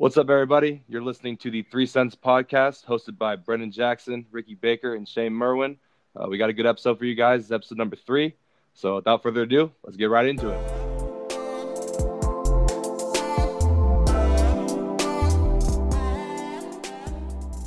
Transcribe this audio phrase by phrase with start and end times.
[0.00, 0.82] What's up, everybody?
[0.88, 5.34] You're listening to the Three Cents Podcast, hosted by Brendan Jackson, Ricky Baker, and Shane
[5.34, 5.76] Merwin.
[6.16, 7.42] Uh, we got a good episode for you guys.
[7.42, 8.34] It's episode number three.
[8.72, 10.58] So, without further ado, let's get right into it.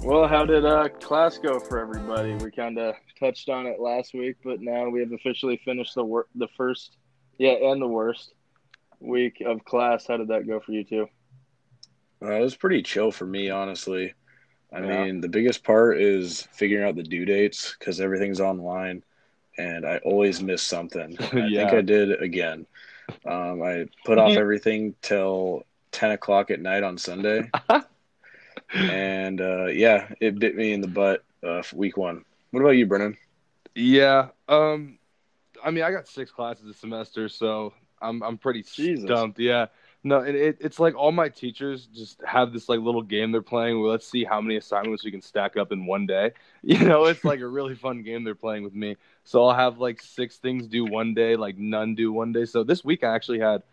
[0.03, 2.33] Well, how did uh, class go for everybody?
[2.33, 6.03] We kind of touched on it last week, but now we have officially finished the
[6.03, 6.97] wor- the first,
[7.37, 8.33] yeah, and the worst
[8.99, 10.07] week of class.
[10.07, 11.07] How did that go for you two?
[12.23, 14.13] Uh, it was pretty chill for me, honestly.
[14.73, 14.87] I Yeah.
[14.87, 19.03] mean, the biggest part is figuring out the due dates because everything's online,
[19.57, 21.17] and I always miss something.
[21.33, 22.65] I think I did again.
[23.25, 27.51] Um, I put off everything till ten o'clock at night on Sunday,
[28.89, 32.25] and uh, yeah, it bit me in the butt uh, week one.
[32.51, 33.17] What about you, Brennan?
[33.75, 34.29] Yeah.
[34.47, 34.99] Um,
[35.63, 39.03] I mean, I got six classes this semester, so I'm I'm pretty Jesus.
[39.03, 39.39] stumped.
[39.39, 39.67] Yeah.
[40.05, 43.41] No, it, it, it's like all my teachers just have this like little game they're
[43.41, 43.79] playing.
[43.79, 46.31] Where let's see how many assignments we can stack up in one day.
[46.65, 48.95] You know, it's like a really fun game they're playing with me.
[49.25, 52.45] So I'll have like six things due one day, like none due one day.
[52.45, 53.63] So this week I actually had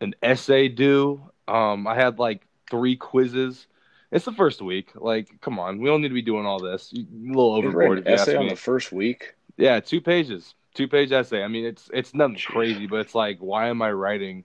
[0.00, 1.22] an essay due.
[1.46, 3.68] Um, I had like three quizzes.
[4.10, 4.90] It's the first week.
[4.96, 6.92] Like, come on, we don't need to be doing all this.
[6.92, 7.98] A little overboard.
[7.98, 9.34] an essay on the first week.
[9.56, 11.42] Yeah, two pages, two page essay.
[11.42, 14.44] I mean, it's it's nothing crazy, but it's like, why am I writing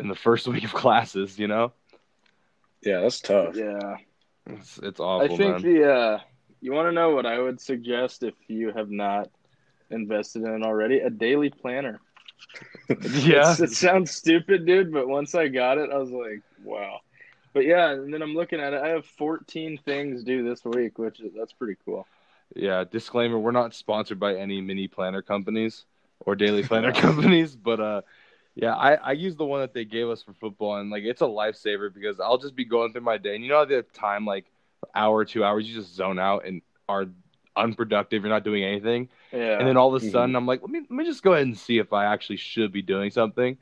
[0.00, 1.38] in the first week of classes?
[1.38, 1.72] You know,
[2.82, 3.54] Yeah, that's tough.
[3.56, 3.96] Yeah,
[4.46, 5.62] it's it's awful, I think man.
[5.62, 6.18] the uh,
[6.60, 9.28] you want to know what I would suggest if you have not
[9.90, 10.98] invested in it already?
[11.00, 12.00] A daily planner.
[12.88, 17.00] yeah, It's- it sounds stupid, dude, but once I got it, I was like, wow.
[17.54, 18.82] But yeah, and then I'm looking at it.
[18.82, 22.06] I have 14 things due this week, which is that's pretty cool.
[22.54, 22.84] yeah.
[22.84, 25.86] Disclaimer: We're not sponsored by any mini planner companies
[26.20, 28.02] or daily planner companies, but uh,
[28.56, 31.22] yeah, I I use the one that they gave us for football, and like it's
[31.22, 34.26] a lifesaver because I'll just be going through my day, and you know, the time
[34.26, 34.46] like
[34.94, 37.06] hour, two hours, you just zone out and are
[37.56, 38.22] unproductive.
[38.22, 39.10] You're not doing anything.
[39.32, 39.40] Yeah.
[39.58, 40.10] And then all of a Mhm.
[40.12, 42.36] sudden, I'm like, let me let me just go ahead and see if I actually
[42.38, 43.58] should be doing something.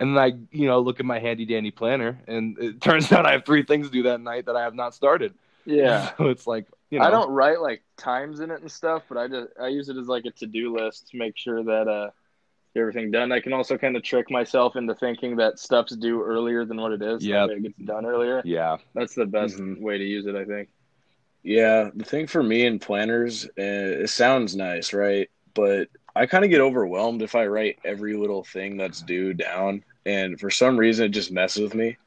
[0.00, 0.26] And then I,
[0.56, 3.64] you know, look at my handy dandy planner, and it turns out I have three
[3.64, 5.34] things to do that night that I have not started.
[5.64, 6.10] yeah.
[6.18, 9.18] So it's like, you know, I don't write like times in it and stuff, but
[9.18, 11.88] I just I use it as like a to do list to make sure that
[11.88, 12.10] uh
[12.78, 13.32] get everything done.
[13.32, 16.92] I can also kind of trick myself into thinking that stuff's due earlier than what
[16.92, 17.22] it is.
[17.24, 17.48] so Yep.
[17.48, 18.42] that it gets done earlier.
[18.44, 19.80] Yeah, That's the best Mhm.
[19.80, 20.68] way to use it, I think.
[21.42, 25.28] Yeah, the thing for me in planners, uh, it sounds nice, right?
[25.54, 29.84] But I kind of get overwhelmed if I write every little thing that's due down,
[30.04, 31.98] and for some reason it just messes with me.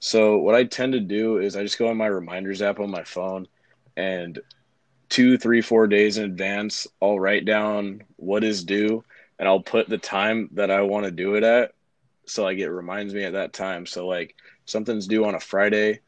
[0.00, 2.90] So what I tend to do is I just go on my reminders app on
[2.90, 3.48] my phone,
[3.96, 4.40] and
[5.10, 9.04] two, three, four days in advance, I'll write down what is due,
[9.40, 11.72] and I'll put the time that I want to do it at,
[12.26, 13.86] so like it reminds me at that time.
[13.86, 14.36] So like
[14.66, 16.00] something's due on a Friday,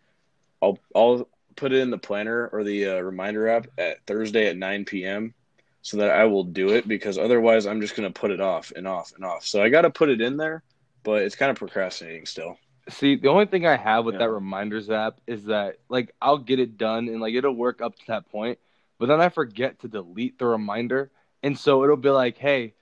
[0.60, 1.26] I'll I'll
[1.56, 5.34] put it in the planner or the uh, reminder app at Thursday at 9 p.m.
[5.81, 8.70] so that I will do it because otherwise I'm just going to put it off
[8.76, 9.47] and off and off.
[9.47, 10.62] So I got to put it in there,
[11.03, 12.59] but it's kind of procrastinating still.
[12.91, 14.20] See, the only thing I have with Yeah.
[14.20, 17.97] that reminders app is that like I'll get it done and like it'll work up
[17.97, 18.59] to that point,
[18.99, 21.10] but then I forget to delete the reminder,
[21.43, 22.75] and so it'll be like, hey.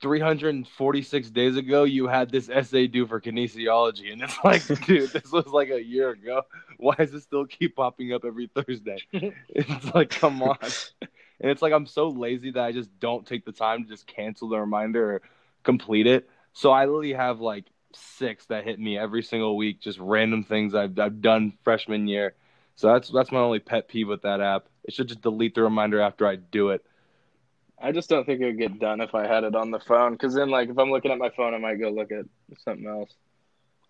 [0.00, 5.30] 346 days ago, you had this essay due for kinesiology, and it's like, dude, this
[5.32, 6.42] was like a year ago.
[6.78, 8.98] Why does it still keep popping up every Thursday?
[9.12, 10.56] it's like, come on.
[11.40, 14.06] And it's like I'm so lazy that I just don't take the time to just
[14.06, 15.22] cancel the reminder or
[15.62, 16.28] complete it.
[16.52, 20.74] So I literally have like six that hit me every single week, just random things
[20.74, 22.34] I've I've done freshman year.
[22.76, 24.68] So that's that's my only pet peeve with that app.
[24.84, 26.84] It should just delete the reminder after I do it.
[27.80, 30.12] I just don't think it would get done if I had it on the phone.
[30.12, 32.24] Because then, like, if I'm looking at my phone, I might go look at
[32.64, 33.12] something else.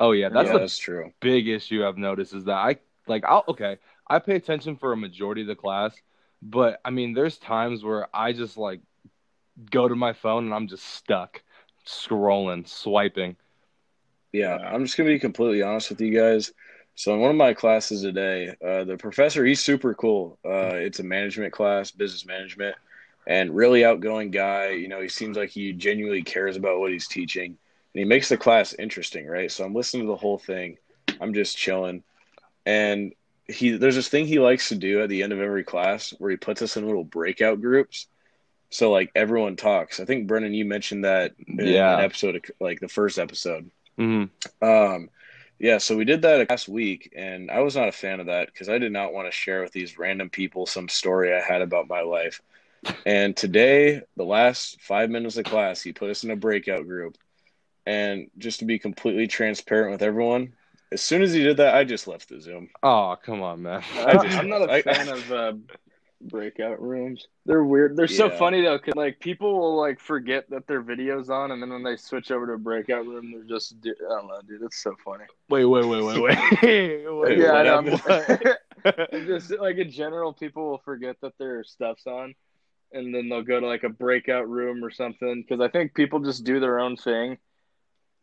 [0.01, 1.13] Oh yeah, that's yeah, the that's true.
[1.21, 2.77] big issue I've noticed is that I
[3.07, 5.93] like I'll okay, I pay attention for a majority of the class,
[6.41, 8.81] but I mean there's times where I just like
[9.71, 11.43] go to my phone and I'm just stuck
[11.87, 13.37] scrolling, swiping.
[14.33, 16.53] Yeah, I'm just gonna be completely honest with you guys.
[16.95, 20.39] So in one of my classes today, uh, the professor he's super cool.
[20.45, 22.77] Uh, it's a management class, business management,
[23.29, 24.71] and really outgoing guy.
[24.71, 27.57] You know, he seems like he genuinely cares about what he's teaching, and
[28.01, 29.53] he makes the class interesting, right?
[29.53, 30.79] So I'm listening to the whole thing.
[31.21, 32.03] I'm just chilling,
[32.67, 33.13] and
[33.47, 36.31] he there's this thing he likes to do at the end of every class where
[36.31, 38.09] he puts us in little breakout groups.
[38.71, 40.01] So like everyone talks.
[40.01, 41.95] I think Brennan, you mentioned that in Yeah.
[41.95, 43.71] an episode, of, like the first episode.
[43.97, 44.25] hmm
[44.61, 45.11] Um,
[45.59, 48.47] yeah, so we did that last week, and I was not a fan of that
[48.47, 51.63] because I did not want to share with these random people some story I had
[51.63, 52.41] about my life.
[53.05, 57.17] And today, the last five minutes of class, he put us in a breakout group.
[57.87, 60.53] And just to be completely transparent with everyone,
[60.93, 62.69] as soon as he did that, I just left the Zoom.
[62.83, 63.83] Oh, come on, man.
[63.95, 65.53] I just- I'm not a I- fan of uh,
[66.21, 67.27] breakout rooms.
[67.47, 67.97] They're weird.
[67.97, 68.37] They're so Yeah.
[68.39, 71.83] funny though, 'cause, like people will like forget that their video's on, and then when
[71.83, 74.63] they switch over to a breakout room, they're just du- I don't know, dude.
[74.63, 75.25] It's so funny.
[75.49, 76.39] wait, wait, wait, wait, wait.
[76.63, 78.55] wait yeah, I what know.
[78.85, 82.35] I'm just like in general, people will forget that their stuff's on,
[82.93, 85.43] and then they'll go to like a breakout room or something.
[85.43, 87.39] Because I think people just do their own thing,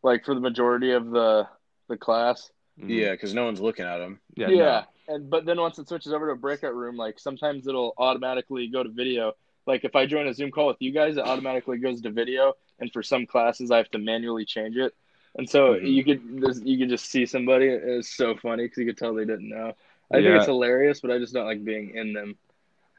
[0.04, 1.48] like for the majority of the
[1.88, 2.52] the class.
[2.78, 4.20] Yeah, because no one's looking at them.
[4.36, 4.50] Yeah.
[4.50, 5.16] Yeah, no.
[5.16, 8.68] and but then once it switches over to a breakout room, like sometimes it'll automatically
[8.68, 9.34] go to video.
[9.66, 12.54] Like if I join a Zoom call with you guys, it automatically goes to video,
[12.80, 14.94] and for some classes, I have to manually change it.
[15.38, 15.88] And so Mhm.
[15.96, 17.68] you could you could just see somebody.
[17.68, 19.74] It's so funny because you could tell they didn't know.
[20.12, 22.38] I think it's hilarious, but I just don't like being in them.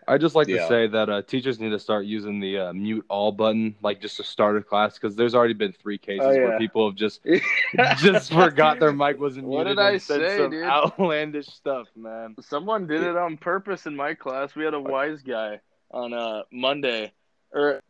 [0.08, 0.58] I just like Yeah.
[0.58, 4.00] to say that uh, teachers need to start using the uh, mute all button, like
[4.00, 6.96] just to start a class, because there's already been three cases Oh, where people have
[6.96, 7.20] just
[7.98, 10.64] just forgot their mic wasn't What muted What did I say, some dude?
[10.64, 12.36] outlandish stuff, man.
[12.40, 14.54] Someone did it on purpose in my class.
[14.54, 15.60] We had a wise guy
[15.90, 17.12] on uh, Monday,
[17.52, 17.80] or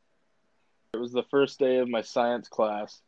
[0.94, 3.00] it was the first day of my science class,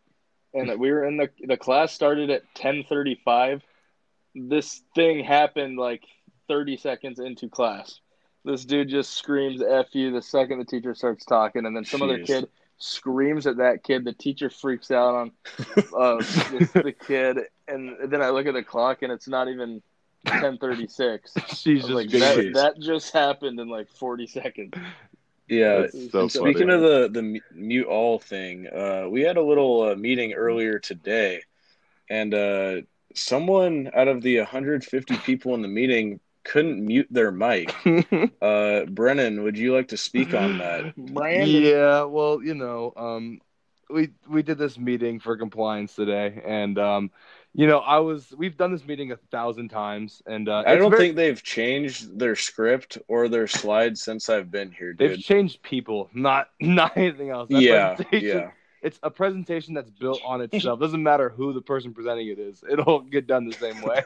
[0.53, 3.63] and we were in the the class started at ten thirty five.
[4.35, 6.03] This thing happened like
[6.47, 8.01] thirty seconds into class.
[8.49, 12.01] This dude just screams "f you" the second the teacher starts talking, and then some
[12.01, 12.49] other kid
[12.79, 14.07] screams at that kid.
[14.07, 15.33] The teacher freaks out on
[15.77, 16.17] uh,
[16.73, 19.83] the kid, and then I look at the clock, and it's not even
[20.27, 21.35] ten thirty six.
[21.49, 24.73] She's just like that, that just happened in like 40 seconds.
[25.47, 25.81] Yeah.
[25.81, 26.73] That's so Speaking funny.
[26.73, 31.43] of the the mute all thing, uh, we had a little uh, meeting earlier today,
[32.09, 32.77] and uh,
[33.15, 37.75] someone out of the 150 people in the meeting couldn't mute their mic.
[38.41, 40.95] Uh, Brennan, would you like to speak on that?
[41.15, 43.41] Brandon, Yeah, well, you know, um,
[43.91, 47.11] we we did this meeting for compliance today, and um,
[47.55, 50.91] you know, I was we've done this meeting a thousand times, and uh, I don't
[50.91, 55.63] very- think they've changed their script or their slides since I've been here, they've changed
[55.63, 57.49] people, not not anything else.
[57.49, 58.51] That Yeah, yeah.
[58.83, 60.79] it's a presentation that's built on itself.
[60.81, 64.05] Doesn't matter who the person presenting it is; it'll get done the same way.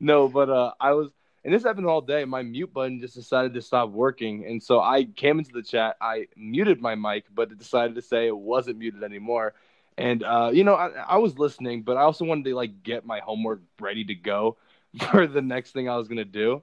[0.00, 1.10] no, but uh, I was,
[1.44, 2.24] and this happened all day.
[2.24, 5.96] My mute button just decided to stop working, and so I came into the chat.
[6.00, 9.54] I muted my mic, but it decided to say it wasn't muted anymore.
[9.98, 13.04] And uh, you know, I, I was listening, but I also wanted to like get
[13.04, 14.56] my homework ready to go
[15.10, 16.62] for the next thing I was gonna do.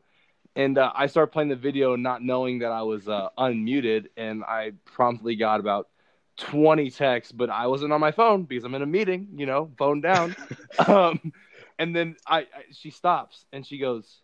[0.55, 4.43] And uh, I started playing the video, not knowing that I was uh, unmuted, and
[4.43, 5.89] I promptly got about
[6.37, 9.71] 20 texts, but I wasn't on my phone because I'm in a meeting, you know,
[9.77, 10.35] phone down.
[10.87, 11.33] um,
[11.77, 14.21] and then I, I she stops and she goes,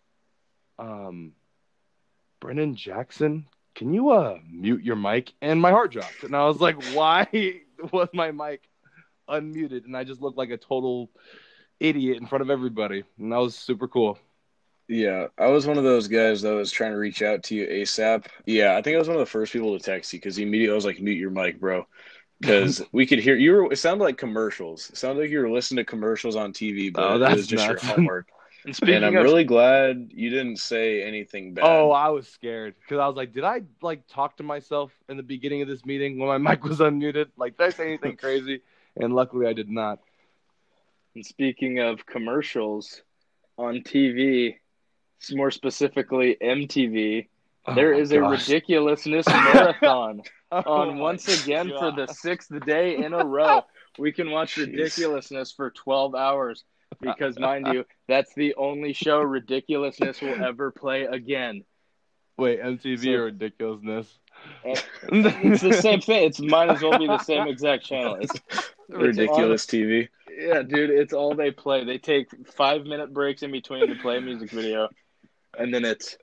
[0.79, 1.33] um,
[2.39, 5.33] Brennan Jackson, can you uh mute your mic?
[5.41, 7.27] And my heart dropped, and I was like, why
[7.91, 8.61] was my mic
[9.29, 9.85] unmuted?
[9.85, 11.09] And I just looked like a total
[11.79, 14.17] idiot in front of everybody, and that was super cool.
[14.87, 17.65] Yeah, I was one of those guys that was trying to reach out to you
[17.65, 18.27] ASAP.
[18.45, 20.73] Yeah, I think I was one of the first people to text you because immediately
[20.73, 21.87] I was like, mute your mic, bro.
[22.41, 24.89] Because we could hear you were, it sounded like commercials.
[24.89, 27.47] It sounded like you were listening to commercials on TV, but Oh, it that's was
[27.47, 27.81] just nuts.
[27.81, 28.27] your homework.
[28.65, 31.65] And speaking and I'm of, really glad you didn't say anything bad.
[31.65, 35.17] Oh, I was scared because I was like, did I like talk to myself in
[35.17, 37.27] the beginning of this meeting when my mic was unmuted?
[37.37, 38.61] Like, did I say anything crazy?
[38.97, 39.99] And luckily, I did not.
[41.15, 43.01] and speaking of commercials
[43.57, 44.55] on TV,
[45.31, 47.27] more specifically MTV,
[47.67, 52.51] oh there Oh my is a ridiculousness marathon Oh on once again for the sixth
[52.65, 53.65] day in a row.
[53.97, 54.67] We can watch Jeez.
[54.67, 56.63] ridiculousness for 12 hours
[57.01, 61.63] because, mind you, that's the only show ridiculousness will ever play again.
[62.37, 64.19] Wait, MTV So- or ridiculousness?
[64.63, 66.25] It's the same thing.
[66.25, 68.17] It's might as well be the same exact channel.
[68.19, 68.33] It's
[68.89, 70.09] Ridiculous TV.
[70.37, 71.85] Yeah, dude, it's all they play.
[71.85, 74.89] They take five minute breaks in between to play a music video,
[75.57, 76.17] and then it's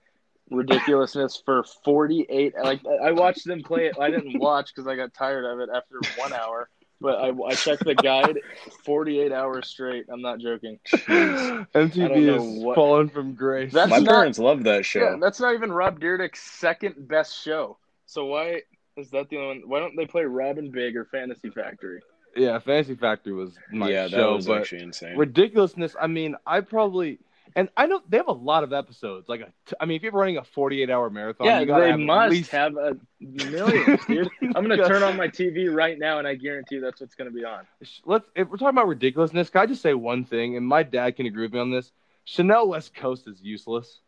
[0.50, 2.54] ridiculousness for 48.
[2.62, 3.96] Like, I watched them play it.
[3.98, 6.68] I didn't watch because I got tired of it after one hour,
[7.02, 8.38] but I, I checked the guide
[8.84, 10.06] 48 hours straight.
[10.08, 10.78] I'm not joking.
[10.92, 13.72] I MTV is what- fallen from grace.
[13.72, 15.00] That's My not- parents love that show.
[15.00, 17.76] Yeah, that's not even Rob Dyrdek's second best show.
[18.06, 18.62] So why
[18.96, 19.68] is that the only one?
[19.68, 22.00] Why don't they play Rob & Big or Fantasy Factory?
[22.36, 25.16] yeah, Fantasy Factory was my yeah, that show, was but actually insane.
[25.16, 25.94] ridiculousness.
[26.00, 27.18] I mean, I probably.
[27.54, 29.28] And I know they have a lot of episodes.
[29.28, 31.82] Like, a t- I mean, if you're running a 48 hour marathon, yeah, you gotta
[31.84, 34.28] they have at must least- have a million, dude.
[34.42, 37.14] I'm gonna You turn on my TV right now, and I guarantee you that's what's
[37.14, 37.66] gonna be on.
[38.04, 40.56] let's if we're talking about ridiculousness, can I just say one thing?
[40.56, 41.92] And my dad can agree with me on this.
[42.24, 44.00] Chanel West Coast is useless.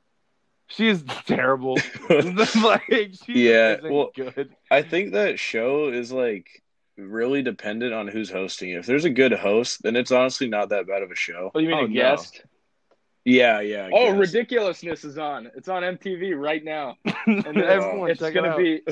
[0.68, 1.76] She is terrible.
[2.08, 4.54] like she Yeah, isn't well- good.
[4.70, 6.62] I think that show is like
[6.96, 8.70] really dependent on who's hosting.
[8.70, 11.50] If there's a good host, then it's honestly not that bad of a show.
[11.54, 11.92] Oh, you mean Oh, a no.
[13.24, 13.36] Guest?
[13.36, 13.86] Yeah, yeah.
[13.86, 14.32] I Oh, guess.
[14.32, 15.50] ridiculousness is on.
[15.56, 16.96] It's on MTV right now.
[17.26, 18.58] And then Everyone, it's check gonna it out.
[18.58, 18.82] be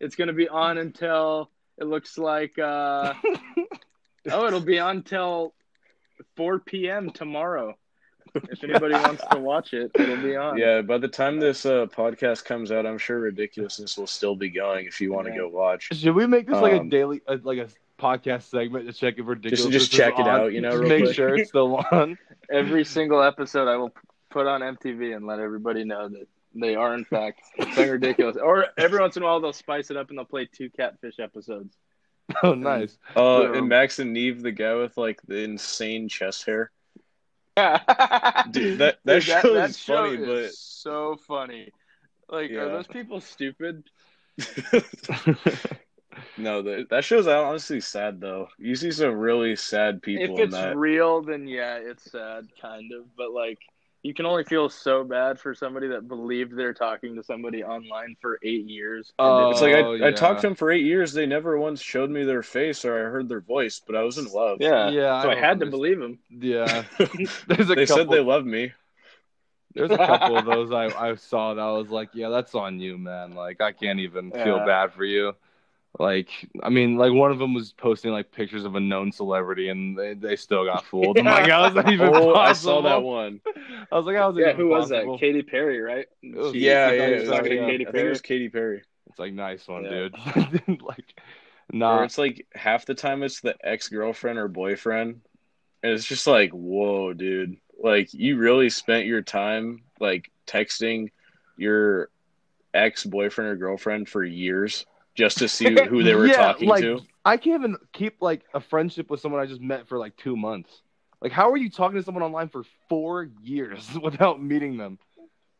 [0.00, 3.14] it's gonna be on until it looks like uh
[4.30, 5.54] oh it'll be on till
[6.36, 7.10] 4 p.m.
[7.10, 7.76] tomorrow.
[8.34, 10.58] If anybody wants to watch it, it'll be on.
[10.58, 14.48] Yeah, by the time this uh, podcast comes out, I'm sure ridiculousness will still be
[14.48, 14.86] going.
[14.86, 15.38] If you want to Yeah.
[15.40, 17.68] go watch, Should we make this like a Um, daily, uh, like a
[18.04, 19.66] podcast segment to check if ridiculous?
[19.72, 21.14] just check it out, you know, real make quick.
[21.16, 22.18] sure it's still on.
[22.50, 23.92] Every single episode I will
[24.30, 27.40] put on MTV and let everybody know that they are in fact
[27.74, 28.36] playing ridiculous.
[28.36, 31.18] Or every once in a while they'll spice it up and they'll play two catfish
[31.18, 31.74] episodes.
[32.42, 32.96] Oh, nice.
[33.16, 33.58] uh, Yeah.
[33.58, 36.70] and Max and Nev, the guy with like the insane chest hair.
[37.56, 38.42] Yeah.
[38.50, 41.70] Dude, that- that show is funny, is but- so funny.
[42.28, 42.60] Like, Yeah.
[42.60, 43.84] are those people stupid?
[46.36, 48.48] No, that that show's honestly sad though.
[48.58, 50.76] You see some really sad If people in it's that.
[50.76, 53.14] real, then yeah, it's sad, kind of.
[53.16, 53.58] But like,
[54.02, 58.16] you can only feel so bad for somebody that believed they're talking to somebody online
[58.20, 59.12] for eight years.
[59.24, 60.06] and Oh, It's like I, oh, yeah.
[60.08, 61.12] I talked to them for eight years.
[61.12, 64.18] They never once showed me their face or I heard their voice, but I was
[64.18, 64.60] in love.
[64.60, 66.18] yeah, Yeah, So I I, don't had to believe him.
[66.30, 66.84] Yeah,
[67.46, 67.86] there's a they couple.
[67.86, 68.72] said they love me.
[69.74, 72.78] There's a couple of those I, I saw that I was like, yeah, that's on
[72.80, 73.34] you, man.
[73.34, 75.34] Like, I can't even feel bad for you.
[75.98, 76.28] Like,
[76.62, 79.96] I mean, like one of them was posting like pictures of a known celebrity, and
[79.96, 81.18] they, they still got fooled.
[81.18, 82.36] I'm like, how is that even Oh, possible?
[82.36, 83.40] I saw that one.
[83.92, 85.02] I was like, how is it Yeah, even who was that?
[85.02, 85.18] possible?
[85.18, 86.06] Katy Perry, right?
[86.22, 87.84] was- She- Yeah, she yeah, thought it he was was talking to Katy- Katy I
[87.86, 88.10] think it Perry.
[88.10, 88.82] was Katy Perry.
[89.10, 89.90] It's like nice one, Yeah.
[89.90, 90.16] dude.
[90.82, 91.14] like,
[91.70, 95.20] Or nah, it's like half the time it's the ex girlfriend or boyfriend,
[95.82, 97.56] and it's just like, whoa, dude!
[97.78, 101.10] Like you really spent your time like texting
[101.56, 102.08] your
[102.72, 106.82] ex boyfriend or girlfriend for years just to see who they were Yeah, talking like,
[106.82, 107.00] to.
[107.24, 110.36] I can't even keep like a friendship with someone I just met for like two
[110.36, 110.82] months.
[111.20, 114.98] Like, how are you talking to someone online for four years without meeting them?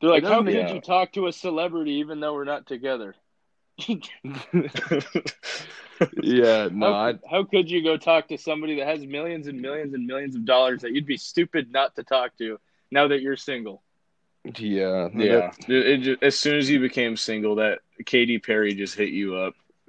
[0.00, 2.66] They're like, how doesn't could make- you talk to a celebrity even though we're not
[2.66, 3.14] together?
[6.23, 9.61] yeah, no, how, I, how could you go talk to somebody that has millions and
[9.61, 13.23] millions and millions of dollars that you'd be stupid not to talk to now that
[13.23, 13.82] you're single?
[14.58, 18.94] Yeah, yeah, It- it ju- as soon as you became single, that Katy Perry just
[18.94, 19.54] hit you up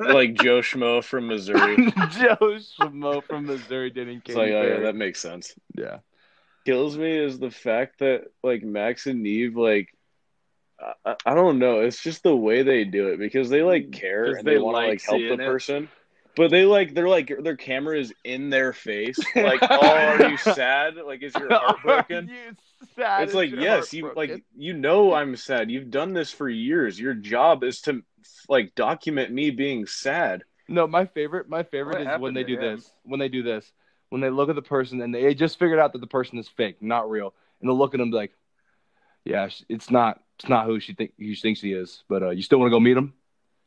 [0.00, 1.76] like Joe Schmo from Missouri.
[2.10, 4.82] Joe Schmo from Missouri It's Katy like, oh yeah, Perry.
[4.84, 5.54] that makes sense.
[5.76, 5.98] yeah.
[6.66, 9.88] kills me is the fact that like Max and Nev like
[11.04, 14.24] I, I don't know it's just the way they do it because they like care
[14.26, 15.38] and they, they want to like like help the it.
[15.46, 15.88] person
[16.36, 20.36] but they like they're like their camera is in their face like oh are you
[20.36, 22.56] sad like is your heart broken Are you
[22.96, 23.22] sad?
[23.22, 24.16] it's Is like your yes you broken?
[24.34, 28.02] like you know I'm sad you've done this for years your job is to
[28.48, 32.54] like document me being sad No, my favorite, my favorite What is when they do
[32.54, 32.60] him?
[32.76, 32.90] this.
[33.04, 33.70] When they do this,
[34.08, 36.48] when they look at the person and they just figured out that the person is
[36.48, 38.32] fake, not real, and they'll look at them like,
[39.24, 42.30] "Yeah, it's not, it's not who she think who she thinks he is." But uh,
[42.30, 43.12] you still want to go meet him?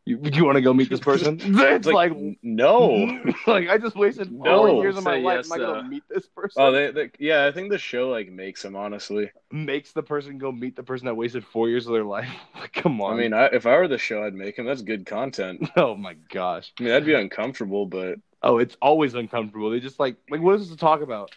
[0.07, 1.35] You you want to go meet this person?
[1.41, 4.43] it's it's like, like, no like I just wasted No.
[4.67, 5.37] four years of my Say life.
[5.37, 6.61] yes, Am I uh, gonna meet this person?
[6.63, 10.37] oh they, they yeah I think the show like makes them honestly Makes the person
[10.37, 12.29] go meet the person that wasted four years of their life.
[12.55, 13.13] Like, come on.
[13.13, 14.65] I mean, I, if I were the show, I'd make him.
[14.65, 15.69] That's good content.
[15.77, 16.71] oh my gosh.
[16.79, 19.69] I mean, that'd be uncomfortable, but Oh, it's always uncomfortable.
[19.71, 21.35] They just like like what is this to talk about?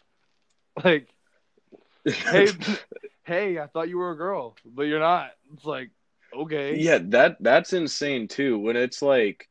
[0.84, 1.08] Like,
[2.04, 2.48] hey,
[3.24, 5.30] hey, I thought you were a girl, but you're not.
[5.52, 5.90] It's like,
[6.34, 8.58] okay, yeah, that that's insane too.
[8.58, 9.48] When it's like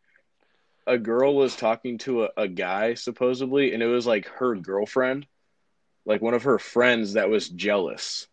[0.88, 5.27] a girl was talking to a, a guy supposedly, and it was like her girlfriend,
[6.05, 8.27] like one of her friends that was jealous,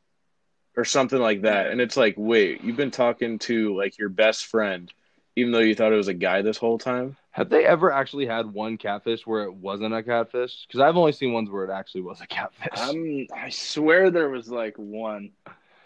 [0.76, 1.70] or something like that.
[1.70, 4.92] And it's like, wait, you've been talking to like your best friend,
[5.36, 7.16] even though you thought it was a guy this whole time.
[7.30, 10.66] Have they ever actually had one catfish where it wasn't a catfish?
[10.66, 12.72] Because I've only seen ones where it actually was a catfish.
[12.74, 15.32] I'm, I swear there was like one.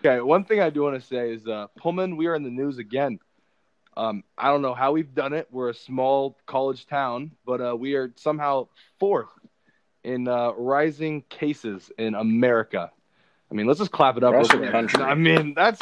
[0.02, 2.50] Okay, one thing I do want to say is, uh, Pullman, we are in the
[2.50, 3.19] news again.
[3.97, 5.49] Um, I don't know how we've done it.
[5.50, 9.28] We're a small college town, but uh, we are somehow fourth
[10.02, 12.90] in uh, rising cases in America.
[13.50, 14.33] I mean, let's just clap it up.
[14.33, 15.02] Across real the country.
[15.02, 15.80] I mean, that's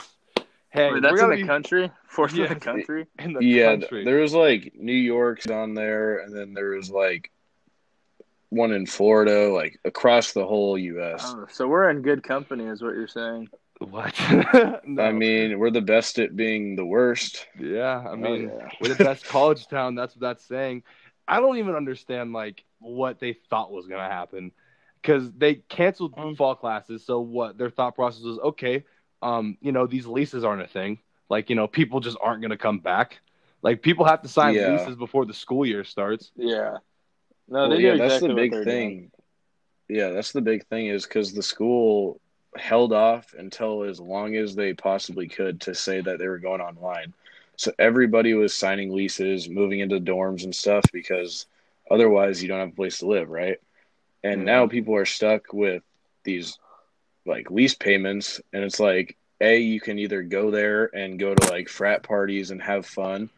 [0.70, 1.92] hey, Wait, we're that's in the be country?
[2.08, 2.46] Fourth Yeah.
[2.46, 3.06] in the country?
[3.20, 4.04] in the yeah, country.
[4.04, 7.30] there was like New York's on there, and then there was like
[8.48, 11.22] one in Florida, like across the whole U.S.
[11.24, 13.48] Oh, so we're in good company, is what you're saying.
[13.78, 14.14] What?
[14.84, 15.02] no.
[15.02, 17.46] I mean, we're the best at being the worst.
[17.58, 18.04] yeah.
[18.06, 18.70] I mean, oh, yeah.
[18.80, 19.94] we're the best college town.
[19.94, 20.82] That's what that's saying.
[21.26, 24.52] I don't even understand like what they thought was gonna happen
[25.00, 26.36] because they canceled Mm.
[26.36, 27.04] fall classes.
[27.04, 28.84] So what their thought process was, okay,
[29.22, 30.98] um, you know, these leases aren't a thing.
[31.28, 33.20] Like, you know, people just aren't gonna come back.
[33.62, 34.72] Like, people have to sign Yeah.
[34.72, 36.32] leases before the school year starts.
[36.36, 36.78] Yeah.
[37.48, 38.64] No, Well, they yeah, knew that's the big thing.
[38.64, 39.10] doing.
[39.88, 42.20] Yeah, that's the big thing is because the school
[42.56, 46.60] held off until as long as they possibly could to say that they were going
[46.60, 47.12] online.
[47.56, 51.46] So everybody was signing leases, moving into dorms and stuff because
[51.90, 53.58] otherwise you don't have a place to live, right?
[54.22, 54.70] And now mm-hmm.
[54.70, 55.82] people are stuck with
[56.24, 56.58] these
[57.26, 61.50] like lease payments and it's like a you can either go there and go to
[61.50, 63.28] like frat parties and have fun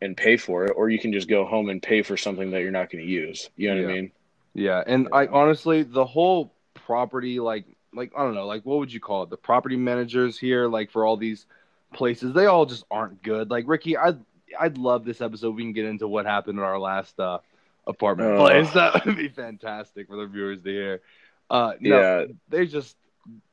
[0.00, 2.60] and pay for it or you can just go home and pay for something that
[2.60, 3.48] you're not going to use.
[3.56, 4.12] You know what I mean?
[4.54, 7.64] Yeah, and I honestly the whole property like
[7.94, 9.30] like I don't know, like what would you call it?
[9.30, 11.46] The property managers here like for all these
[11.92, 13.50] places, they all just aren't good.
[13.50, 14.24] Like Ricky, I would
[14.58, 17.38] I'd love this episode we can get into what happened in our last uh
[17.86, 18.38] apartment Oh.
[18.38, 18.70] place.
[18.72, 21.00] That would be fantastic for the viewers to hear.
[21.50, 22.24] Uh no, Yeah.
[22.48, 22.96] they just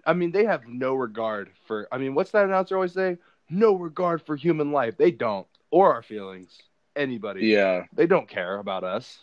[0.06, 3.18] I mean, they have no regard for I mean, what's that announcer always say?
[3.50, 4.98] No regard for human life.
[4.98, 6.58] They don't or our feelings.
[6.96, 7.48] Anybody.
[7.48, 7.86] Yeah.
[7.94, 9.20] They don't care about us.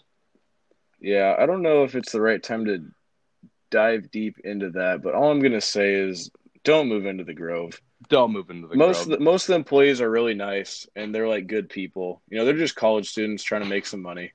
[1.00, 2.82] Yeah, I don't know if it's the right time to
[3.70, 6.30] dive deep into that, but all I'm going to say is
[6.64, 7.80] don't move into the Grove.
[8.08, 9.12] Don't move into the most Grove.
[9.12, 12.22] of the, most of the employees are really nice and they're like good people.
[12.28, 14.32] You know, they're just college students trying to make some money.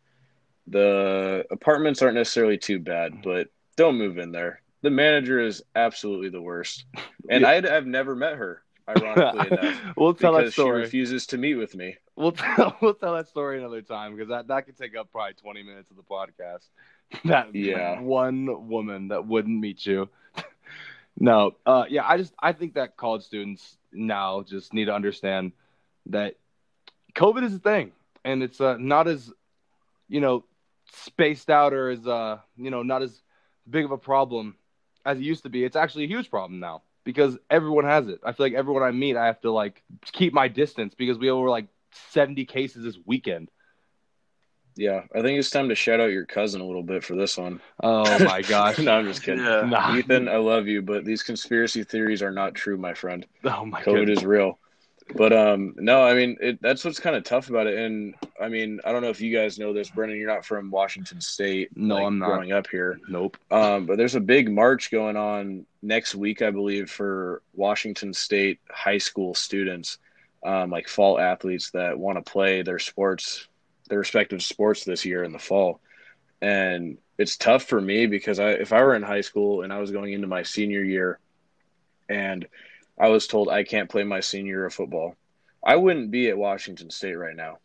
[0.68, 3.22] The apartments aren't necessarily too bad, mm-hmm.
[3.24, 4.62] but don't move in there.
[4.82, 6.86] The manager is absolutely the worst,
[7.30, 7.50] and Yeah.
[7.50, 8.64] I'd, I've never met her.
[8.90, 10.82] Ironically enough, we'll tell that because she story.
[10.82, 11.98] refuses to meet with me.
[12.16, 15.34] We'll tell we'll tell that story another time because that, that could take up probably
[15.34, 16.68] twenty minutes of the podcast.
[17.26, 18.02] That Yeah.
[18.02, 20.10] one woman that wouldn't meet you.
[21.20, 25.52] no, uh, yeah, I just I think that college students now just need to understand
[26.08, 26.36] that
[27.16, 27.92] COVID is a thing,
[28.24, 29.32] and it's uh, not as
[30.08, 30.46] you know
[30.92, 33.22] spaced out or as uh you know not as
[33.70, 34.56] big of a problem
[35.06, 35.64] as it used to be.
[35.64, 38.20] It's actually a huge problem now because everyone has it.
[38.26, 41.32] I feel like everyone I meet, I have to like keep my distance because we
[41.32, 43.50] were like 70 cases this weekend.
[44.76, 47.38] Yeah, I think it's time to shout out your cousin a little bit for this
[47.38, 47.62] one.
[47.84, 48.80] Oh my gosh.
[48.80, 49.44] no, I'm just kidding.
[49.44, 49.62] Yeah.
[49.62, 49.96] Nah.
[49.96, 53.26] Ethan, I love you, but these conspiracy theories are not true, my friend.
[53.44, 53.88] Oh my god.
[53.88, 54.20] COVID goodness.
[54.20, 54.58] is real.
[55.14, 57.78] But um, no, I mean it, that's what's kind of tough about it.
[57.78, 60.18] And I mean, I don't know if you guys know this, Brendan.
[60.18, 61.70] You're not from Washington State.
[61.76, 62.28] No, like, I'm not.
[62.28, 63.36] Growing up here, Nope.
[63.52, 68.60] um, but there's a big march going on next week, I believe, for Washington State
[68.70, 69.98] high school students,
[70.46, 73.48] um, like fall athletes that want to play their sports,
[73.92, 75.82] their respective sports this year in the fall.
[76.42, 79.80] And it's tough for me because I, if I were in high school and I
[79.80, 81.20] was going into my senior year,
[82.10, 82.48] and
[82.98, 85.16] I was told I can't play my senior year of football,
[85.64, 87.60] I wouldn't be at Washington State right now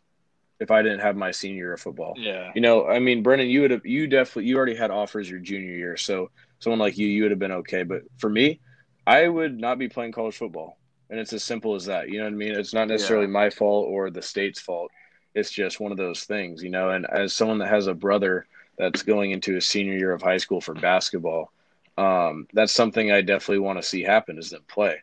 [0.59, 2.15] if I didn't have my senior year of football.
[2.17, 2.51] Yeah.
[2.53, 5.39] You know, I mean, Brennan, you would have, you definitely, you already had offers your
[5.39, 7.83] junior year, so someone like you, you would have been okay.
[7.83, 8.59] But for me,
[9.05, 10.77] I would not be playing college football,
[11.09, 12.09] and it's as simple as that.
[12.09, 12.51] You know what I mean?
[12.51, 14.91] It's not necessarily my fault or the state's fault.
[15.37, 16.89] It's just one of those things, you know.
[16.89, 18.47] And as someone that has a brother
[18.77, 21.51] that's going into his senior year of high school for basketball,
[21.97, 25.01] um, that's something I definitely want to see happen is them play.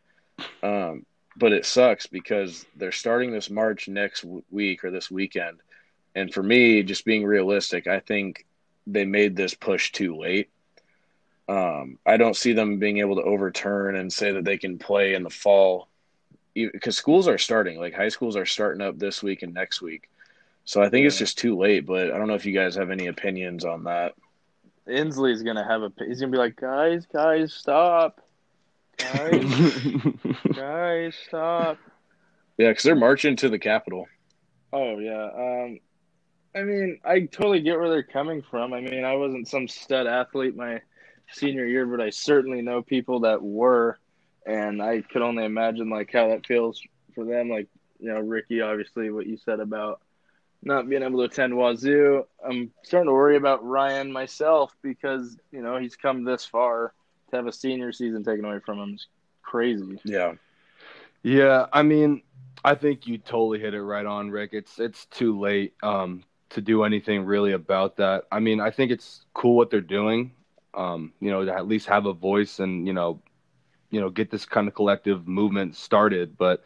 [0.63, 5.59] Um, but it sucks because they're starting this March next w- week or this weekend.
[6.17, 8.45] And for me, just being realistic, I think
[8.87, 10.51] they made this push too late.
[11.49, 15.15] Um, I don't see them being able to overturn and say that they can play
[15.15, 15.89] in the fall
[16.55, 20.09] because schools are starting, like high schools are starting up this week and next week.
[20.65, 22.91] So I think it's just too late, but I don't know if you guys have
[22.91, 24.15] any opinions on that.
[24.89, 25.93] Inslee's gonna have a.
[26.07, 28.21] He's gonna be like, guys, guys, stop,
[28.99, 29.45] guys,
[30.55, 31.79] guys, stop.
[32.59, 34.07] Yeah, because they're marching to the Capitol.
[34.73, 35.29] Oh yeah.
[35.37, 35.81] Um,
[36.55, 38.73] I mean, I totally get where they're coming from.
[38.73, 40.81] I mean, I wasn't some stud athlete my
[41.33, 43.99] senior year, but I certainly know people that were,
[44.47, 46.81] and I could only imagine like how that feels
[47.15, 47.49] for them.
[47.49, 50.01] Like you know, Ricky, obviously, what you said about
[50.65, 52.25] not being able to attend Wazoo.
[52.45, 56.93] I'm starting to worry about Ryan myself because you know he's come this far
[57.31, 59.07] to have a senior season taken away from him is
[59.43, 59.99] crazy.
[60.05, 60.35] Yeah.
[61.23, 62.23] Yeah, I mean,
[62.65, 64.51] I think you totally hit it right on, Rick.
[64.53, 68.25] It's it's too late um, to do anything really about that.
[68.31, 70.33] I mean, I think it's cool what they're doing.
[70.75, 73.23] Um, you know, to at least have a voice and you know,
[73.91, 76.37] you know, get this kind of collective movement started.
[76.37, 76.63] But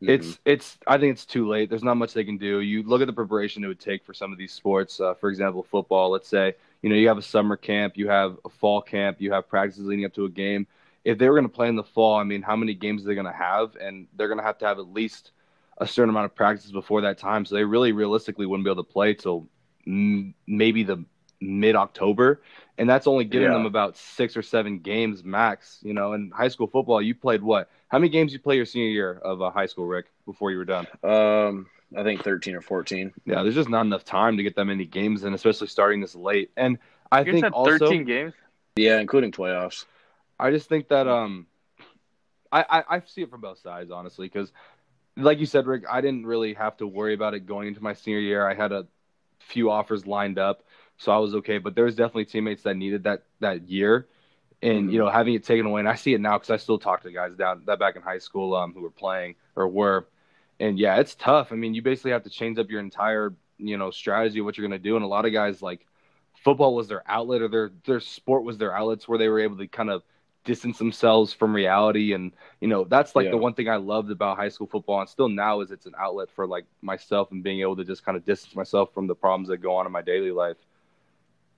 [0.00, 1.68] it's it's I think it's too late.
[1.68, 2.60] There's not much they can do.
[2.60, 5.00] You look at the preparation it would take for some of these sports.
[5.00, 6.10] Uh, for example, football.
[6.10, 9.32] Let's say you know you have a summer camp, you have a fall camp, you
[9.32, 10.66] have practices leading up to a game.
[11.04, 13.08] If they were going to play in the fall, I mean, how many games are
[13.08, 13.76] they going to have?
[13.76, 15.32] And they're going to have to have at least
[15.78, 17.44] a certain amount of practices before that time.
[17.46, 19.48] So they really realistically wouldn't be able to play till
[19.86, 21.04] maybe the
[21.40, 22.42] mid October,
[22.78, 23.54] and that's only giving Yeah.
[23.54, 25.78] them about six or seven games max.
[25.82, 27.70] You know, in high school football, you played what?
[27.88, 30.58] How many games you play your senior year of uh, high school, Rick, before you
[30.58, 30.86] were done?
[31.02, 33.12] Um, I think 13 or 14.
[33.24, 36.14] Yeah, there's just not enough time to get that many games and especially starting this
[36.14, 36.50] late.
[36.56, 36.78] And
[37.10, 38.34] I You think had also, 13 games.
[38.76, 39.84] Yeah, including playoffs.
[40.38, 41.46] I just think that um,
[42.52, 44.52] I I, I see it from both sides honestly because,
[45.16, 47.92] like you said, Rick, I didn't really have to worry about it going into my
[47.94, 48.48] senior year.
[48.48, 48.86] I had a
[49.40, 50.62] few offers lined up,
[51.00, 51.58] so I was okay.
[51.58, 54.08] But there was definitely teammates that needed that that year,
[54.62, 54.92] and Mhm.
[54.92, 55.80] you know having it taken away.
[55.80, 58.02] And I see it now because I still talk to guys down that back in
[58.02, 60.08] high school um who were playing or were,
[60.60, 61.52] and yeah, it's tough.
[61.52, 64.58] I mean, you basically have to change up your entire you know strategy of what
[64.58, 65.86] you're gonna do, and a lot of guys like
[66.44, 69.58] football was their outlet or their their sport was their outlets where they were able
[69.58, 70.02] to kind of
[70.44, 72.32] distance themselves from reality and
[72.62, 73.30] you know that's like Yeah.
[73.30, 75.92] the one thing i loved about high school football and still now is it's an
[75.98, 79.14] outlet for like myself and being able to just kind of distance myself from the
[79.14, 80.56] problems that go on in my daily life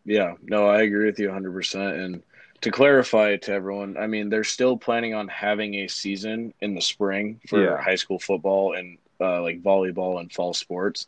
[0.05, 2.05] Yeah, no, I agree with you 100%.
[2.05, 2.23] And
[2.63, 6.81] to clarify to everyone, I mean, they're still planning on having a season in the
[6.81, 7.77] spring for Yeah.
[7.81, 11.07] high school football and uh, like volleyball and fall sports.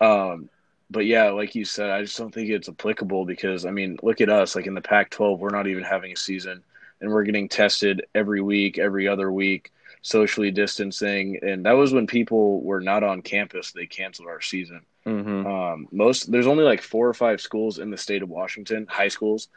[0.00, 0.48] Um,
[0.90, 4.20] but yeah, like you said, I just don't think it's applicable because, I mean, look
[4.20, 4.56] at us.
[4.56, 6.62] Like in the Pac 12, we're not even having a season
[7.00, 11.38] and we're getting tested every week, every other week, socially distancing.
[11.42, 14.82] And that was when people were not on campus, they canceled our season.
[15.06, 15.46] mm-hmm.
[15.46, 19.08] Um, most there's only like four or five schools in the state of Washington, high
[19.08, 19.48] schools,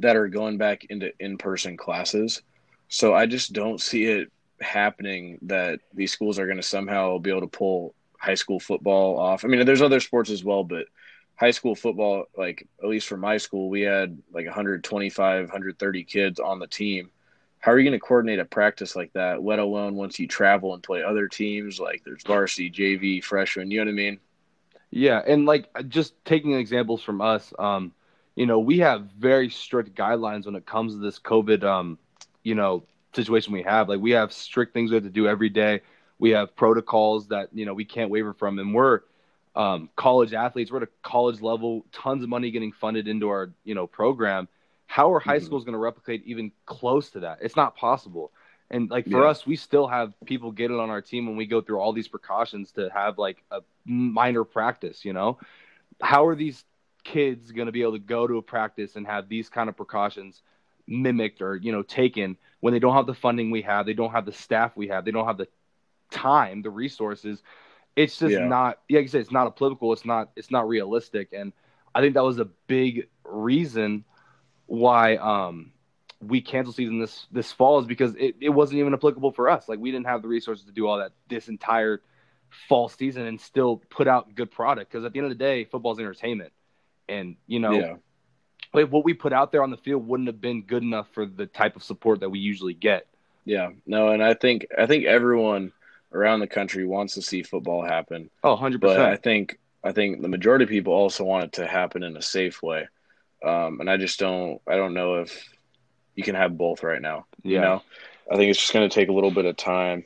[0.00, 2.42] that are going back into in-person classes.
[2.88, 7.30] So I just don't see it happening that these schools are going to somehow be
[7.30, 9.44] able to pull high school football off.
[9.44, 10.86] I mean, there's other sports as well, but
[11.36, 16.40] high school football, like at least for my school, we had like 125, 130 kids
[16.40, 17.10] on the team.
[17.64, 20.74] How are you going to coordinate a practice like that, let alone once you travel
[20.74, 21.80] and play other teams?
[21.80, 24.20] Like there's varsity, JV, freshman, you know what I mean?
[24.90, 27.94] Yeah, and like just taking examples from us, um,
[28.36, 31.98] you know, we have very strict guidelines when it comes to this COVID, um,
[32.42, 33.88] you know, situation we have.
[33.88, 35.80] Like we have strict things we have to do every day.
[36.18, 39.00] We have protocols that you know we can't waver from, and we're
[39.56, 40.70] um, college athletes.
[40.70, 44.48] We're at a college level, tons of money getting funded into our you know program.
[44.94, 45.44] How are high Mhm.
[45.46, 47.38] schools going to replicate even close to that?
[47.42, 48.30] It's not possible.
[48.70, 49.26] And like for Yeah.
[49.26, 51.92] us, we still have people get it on our team when we go through all
[51.92, 55.04] these precautions to have like a minor practice.
[55.04, 55.38] You know,
[56.00, 56.64] how are these
[57.02, 59.76] kids going to be able to go to a practice and have these kind of
[59.76, 60.42] precautions
[60.86, 64.12] mimicked or you know taken when they don't have the funding we have, they don't
[64.12, 65.48] have the staff we have, they don't have the
[66.12, 67.42] time, the resources.
[67.96, 68.46] It's just Yeah.
[68.46, 68.78] not.
[68.88, 69.92] Yeah, like I said, it's not applicable.
[69.92, 70.30] It's not.
[70.36, 71.32] It's not realistic.
[71.32, 71.52] And
[71.96, 74.04] I think that was a big reason
[74.66, 75.72] why um,
[76.20, 79.68] we canceled season this this fall is because it, it wasn't even applicable for us.
[79.68, 82.00] Like we didn't have the resources to do all that this entire
[82.68, 84.90] fall season and still put out good product.
[84.90, 86.52] Because at the end of the day, football's entertainment,
[87.08, 87.94] and you know yeah.
[88.72, 91.26] like, what we put out there on the field wouldn't have been good enough for
[91.26, 93.06] the type of support that we usually get.
[93.44, 95.72] Yeah, no, and I think I think everyone
[96.12, 100.22] around the country wants to see football happen, Oh, 100 but I think I think
[100.22, 102.88] the majority of people also want it to happen in a safe way,
[103.44, 105.48] um, and I just don't I don't know if
[106.14, 107.26] you can have both right now.
[107.44, 107.60] You Yeah.
[107.60, 107.82] know,
[108.30, 110.04] I think it's just going to take a little bit of time,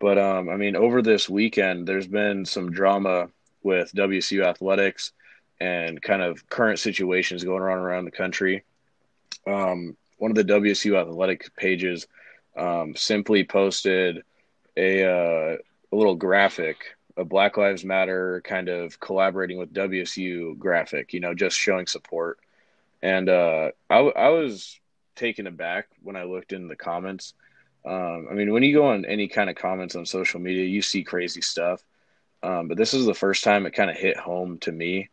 [0.00, 3.28] but um, I mean, over this weekend, there's been some drama
[3.62, 5.12] with WSU athletics
[5.60, 8.64] and kind of current situations going on around the country.
[9.46, 12.06] Um, one of the WSU athletic pages
[12.56, 14.22] um, simply posted
[14.76, 15.56] a uh,
[15.92, 21.34] a little graphic, a Black Lives Matter kind of collaborating with WSU graphic, you know,
[21.34, 22.38] just showing support.
[23.02, 24.78] And uh, I, I was
[25.16, 27.34] taken aback when I looked in the comments.
[27.84, 30.82] Um, I mean, when you go on any kind of comments on social media, you
[30.82, 31.82] see crazy stuff.
[32.42, 35.08] Um, but this is the first time it kind of hit home to me.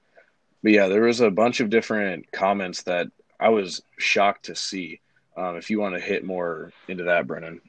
[0.63, 3.07] But yeah, there was a bunch of different comments that
[3.39, 5.01] I was shocked to see.
[5.35, 7.61] Um, if you want to hit more into that, Brennan.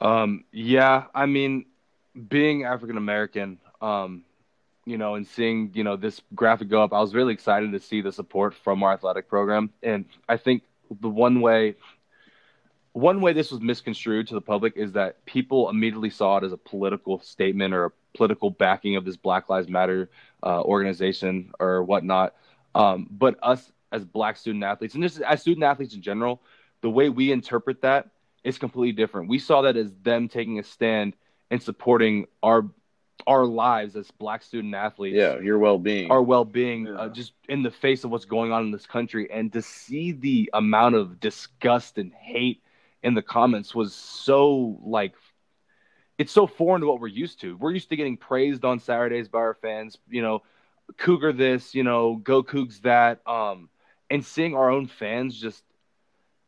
[0.00, 1.66] Um, yeah, I mean,
[2.28, 4.24] being African American, um,
[4.86, 7.80] you know, and seeing you know this graphic go up, I was really excited to
[7.80, 10.62] see the support from our athletic program, and I think
[11.00, 11.74] the one way,
[12.92, 16.52] one way this was misconstrued to the public is that people immediately saw it as
[16.52, 20.08] a political statement or a political backing of this Black Lives Matter
[20.44, 22.34] uh, organization or whatnot.
[22.76, 26.40] Um, but us as Black student athletes, and just as student athletes in general,
[26.80, 28.08] the way we interpret that
[28.44, 29.28] is completely different.
[29.28, 31.14] We saw that as them taking a stand
[31.50, 32.64] and supporting our
[33.26, 36.10] our lives as Black student athletes Yeah, your well being.
[36.10, 39.28] our well-being uh, just in the face of what's going on in this country.
[39.30, 42.62] And to see the amount of disgust and hate
[43.02, 45.14] in the comments was so like
[46.18, 47.56] it's so foreign to what we're used to.
[47.56, 50.42] We're used to getting praised on saturdays by our fans you know
[50.96, 53.68] cougar this you know go cougs that um
[54.08, 55.64] and seeing our own fans just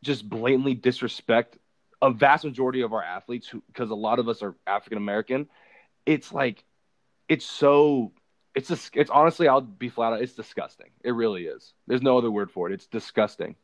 [0.01, 1.57] just blatantly disrespect
[2.01, 5.45] a vast majority of our athletes who because a lot of us are african american
[6.05, 6.63] it's like
[7.27, 8.11] it's so
[8.55, 12.17] it's just it's honestly i'll be flat out it's disgusting it really is there's no
[12.17, 13.55] other word for it it's disgusting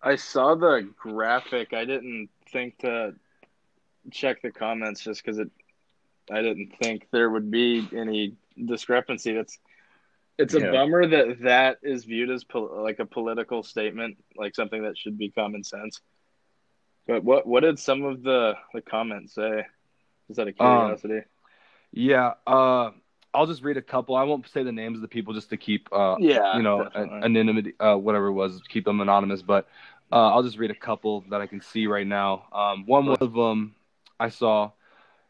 [0.00, 1.72] I saw the graphic.
[1.72, 3.14] I didn't think to
[4.12, 5.50] check the comments just because it.
[6.30, 9.32] I didn't think there would be any discrepancy.
[9.34, 9.58] That's.
[10.38, 10.70] It's a Yeah.
[10.70, 15.18] bummer that that is viewed as pol- like a political statement, like something that should
[15.18, 16.00] be common sense.
[17.08, 19.66] But what what did some of the the comments say?
[20.28, 21.26] Just out of Um, curiosity.
[21.92, 22.90] Yeah, uh,
[23.34, 24.14] I'll just read a couple.
[24.14, 26.84] I won't say the names of the people just to keep, uh, yeah, you know,
[26.84, 27.20] definitely.
[27.22, 29.42] anonymity, uh, whatever it was, keep them anonymous.
[29.42, 29.68] But
[30.12, 32.44] uh, I'll just read a couple that I can see right now.
[32.52, 33.74] Um, one of them
[34.20, 34.72] I saw,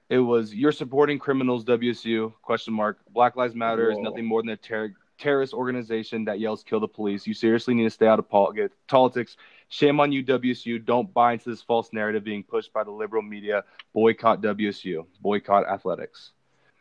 [0.09, 2.99] it was "You're supporting criminals." WSU question mark.
[3.13, 6.89] Black Lives Matter is nothing more than a ter- terrorist organization that yells "Kill the
[6.89, 8.55] police." You seriously need to stay out of pol-
[8.87, 9.37] politics.
[9.69, 10.85] Shame on you, WSU.
[10.85, 13.65] Don't buy into this false narrative being pushed by the liberal media.
[13.93, 15.07] Boycott WSU.
[15.21, 16.33] Boycott athletics.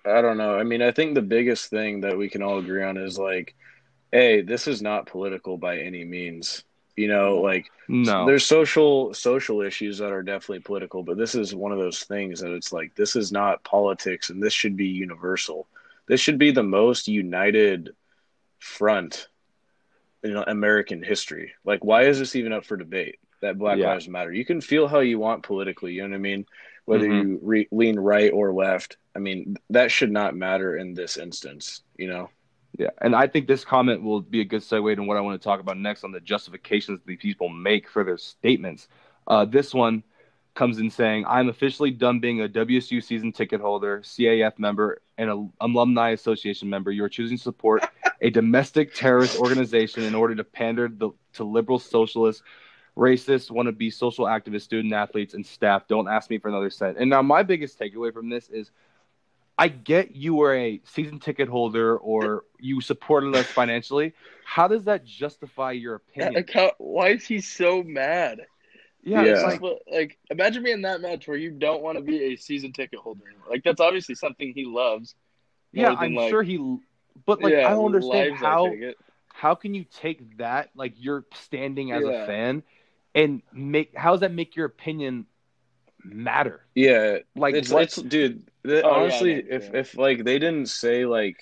[0.05, 0.57] I don't know.
[0.57, 3.55] I mean, I think the biggest thing that we can all agree on is like,
[4.11, 6.63] hey, this is not political by any means.
[6.95, 8.25] You know, like No.
[8.25, 12.39] there's social social issues that are definitely political, but this is one of those things
[12.39, 15.67] that it's like this is not politics and this should be universal.
[16.07, 17.93] This should be the most united
[18.59, 19.27] front
[20.23, 21.53] in American history.
[21.65, 23.19] Like why is this even up for debate?
[23.41, 23.89] That Black Yeah.
[23.89, 24.33] Lives Matter.
[24.33, 26.45] You can feel how you want politically, you know what I mean?
[26.85, 27.21] Whether Mhm.
[27.23, 28.97] you re- lean right or left.
[29.15, 32.29] I mean, that should not matter in this instance, you know.
[32.77, 35.39] Yeah, and I think this comment will be a good segue to what I want
[35.41, 38.87] to talk about next on the justifications these people make for their statements.
[39.25, 40.03] Uh, this one
[40.53, 45.29] comes in saying, "I'm officially done being a WSU season ticket holder, CAF member, and
[45.29, 46.91] an alumni association member.
[46.91, 47.83] You are choosing to support
[48.21, 52.43] a domestic terrorist organization in order to pander the, to liberal socialists."
[52.95, 55.87] Racist, wannabe social activists, student athletes, and staff.
[55.87, 56.97] Don't ask me for another cent.
[56.97, 58.71] And now, my biggest takeaway from this is
[59.57, 64.13] I get you were a season ticket holder or you supported us financially.
[64.45, 66.45] How does that justify your opinion?
[66.77, 68.45] Why is he so mad?
[69.07, 69.31] Yeah, Yeah.
[69.35, 72.33] it's Like, like like, imagine being in that match where you don't want to be
[72.33, 73.23] a season ticket holder.
[73.49, 75.15] Like, that's obviously something he loves.
[75.71, 76.57] yeah, than, I'm like- sure he,
[77.25, 78.97] but like yeah, I don't understand lives how ticket.
[79.33, 82.09] how can you take that like you're standing as Yeah.
[82.23, 82.63] a fan
[83.15, 85.25] and make how does that make your opinion
[86.03, 86.61] matter?
[86.75, 87.83] Yeah, Like it's, what?
[87.83, 88.43] it's dude.
[88.63, 89.79] The, Oh, honestly, know, if yeah.
[89.79, 91.37] if like they didn't say like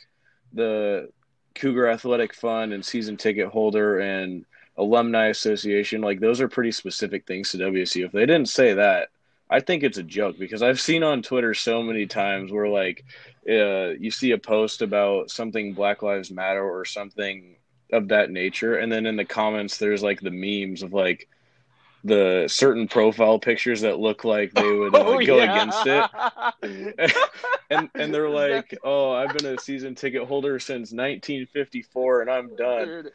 [0.54, 1.10] the
[1.56, 4.46] Cougar Athletic Fund and season ticket holder and
[4.78, 8.06] alumni association, like those are pretty specific things to WSU.
[8.06, 9.10] If they didn't say that,
[9.50, 13.06] I think it's a joke because I've seen on Twitter so many times where like
[13.50, 17.56] uh, you see a post about something Black Lives Matter or something
[17.94, 21.28] of that nature, and then in the comments there's like the memes of like
[22.04, 25.52] the certain profile pictures that look like they would uh, Oh, go yeah.
[25.52, 25.88] against
[26.62, 27.12] it
[27.70, 32.56] and and they're like, "Oh, I've been a season ticket holder since 1954, and I'm
[32.56, 33.12] done." Dude,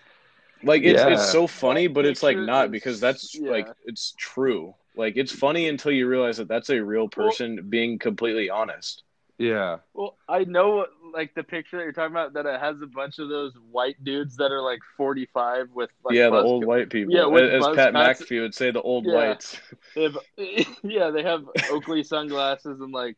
[0.63, 1.13] Like it's Yeah.
[1.15, 3.51] it's so funny, That but it's like picture not because that's yeah.
[3.51, 4.75] like it's true.
[4.97, 9.03] Like it's funny until you realize that that's a real person being completely honest.
[9.39, 12.87] yeah, Well, I know like the picture that you're talking about that it has a
[12.87, 16.69] bunch of those white dudes that are like 45 with like yeah, the old cut-
[16.69, 17.15] white people.
[17.15, 18.21] Yeah, with as Pat cuts.
[18.23, 19.15] McAfee would say, the old Yeah.
[19.15, 19.59] whites.
[19.95, 20.19] They have,
[20.85, 23.17] yeah, they have Oakley sunglasses and like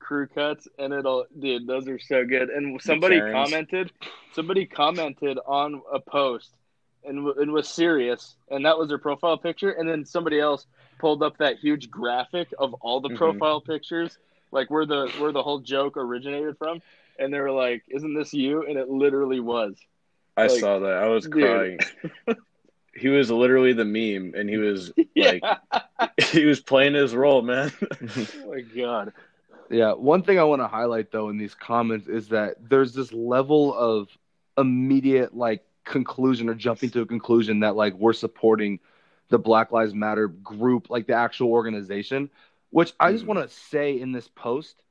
[0.00, 2.50] crew cuts, and it'll, dude, those are so good.
[2.50, 3.92] And somebody commented,
[4.34, 6.50] somebody commented on a post,
[7.04, 9.70] and w- and was serious, and that was their profile picture.
[9.70, 10.66] And then somebody else
[10.98, 13.16] pulled up that huge graphic of all the Mhm.
[13.16, 14.18] profile pictures,
[14.52, 16.80] like where the where the whole joke originated from.
[17.18, 19.76] And they were like, "Isn't this you?" And it literally was.
[20.36, 20.94] I Like, saw that.
[21.02, 21.42] I was dude.
[21.42, 21.78] crying.
[22.94, 26.08] he was literally the meme, and he was like, yeah.
[26.30, 27.70] he was playing his role, man.
[27.82, 29.12] oh my god.
[29.70, 33.12] Yeah, one thing I want to highlight though in these comments is that there's this
[33.12, 34.08] level of
[34.58, 38.80] immediate like conclusion or jumping to a conclusion that like we're supporting
[39.28, 42.30] the Black Lives Matter group, like the actual organization,
[42.70, 43.28] which I just Mhm.
[43.28, 44.82] want to say in this post,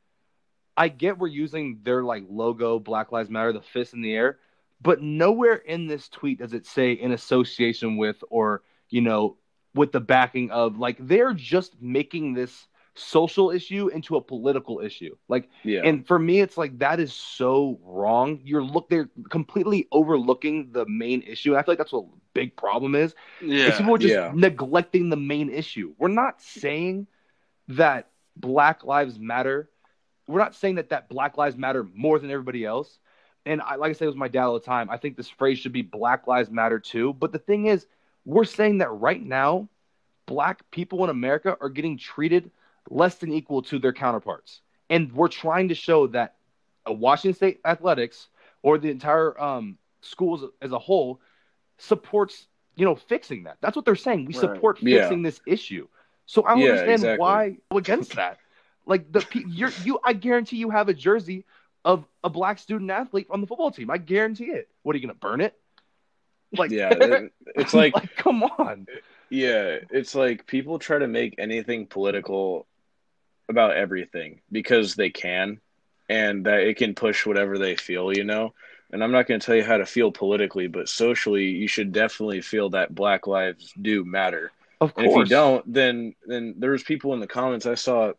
[0.78, 4.40] I get we're using their like logo, Black Lives Matter, the fist in the air,
[4.82, 9.38] but nowhere in this tweet does it say in association with or, you know,
[9.76, 12.69] with the backing of like they're just making this
[13.00, 15.16] social issue into a political issue.
[15.28, 18.42] Like yeah, and for me it's like that is so wrong.
[18.44, 21.52] You're look they're completely overlooking the main issue.
[21.52, 23.16] And I feel like that's what the big problem is.
[23.66, 24.32] Is people are just Yeah.
[24.34, 25.94] neglecting the main issue.
[25.98, 27.08] We're not saying
[27.70, 29.70] that Black Lives Matter.
[30.28, 33.00] We're not saying that that Black Lives Matter more than everybody else.
[33.46, 35.60] And I, like I say was my dad all the time, I think this phrase
[35.60, 37.14] should be Black Lives Matter too.
[37.14, 37.88] But the thing is,
[38.26, 39.70] we're saying that right now,
[40.26, 42.52] Black people in America are getting treated
[42.90, 46.36] less than equal to their counterparts, and we're trying to show that
[46.86, 48.28] a Washington State athletics
[48.62, 51.22] or the entire um, schools as a whole
[51.78, 53.58] supports you know, fixing that.
[53.60, 54.26] That's what they're saying.
[54.26, 54.40] We Right.
[54.40, 55.02] support Yeah.
[55.02, 55.88] fixing this issue.
[56.26, 57.20] So I don't Yeah, understand exactly.
[57.20, 58.38] why against that.
[58.86, 61.46] Like the you're you, I guarantee you have a jersey
[61.84, 63.90] of a black student athlete on the football team.
[63.92, 64.70] I guarantee it.
[64.84, 65.60] What are you gonna burn it?
[66.54, 68.88] Like yeah, it- it's like come on.
[69.30, 72.66] Yeah, it's like people try to make anything political
[73.50, 75.60] about everything because they can
[76.08, 78.54] and that it can push whatever they feel, you know.
[78.92, 81.92] And I'm not going to tell you how to feel politically, but socially, you should
[81.92, 84.52] definitely feel that Black lives do matter.
[84.82, 88.14] Of And if you don't, then then there's people in the comments I saw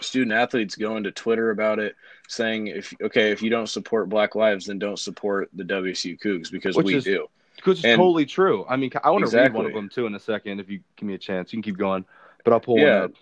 [0.00, 1.94] student athletes going to Twitter about it
[2.26, 6.50] saying if okay, if you don't support Black lives, then don't support the WSU Cougs
[6.50, 7.26] because Which we is- do.
[7.64, 8.64] Which is And- totally true.
[8.68, 10.80] I mean, I want to read one of them too in a second if you
[10.96, 11.52] give me a chance.
[11.52, 12.04] You can keep going,
[12.42, 13.12] but I'll pull one up.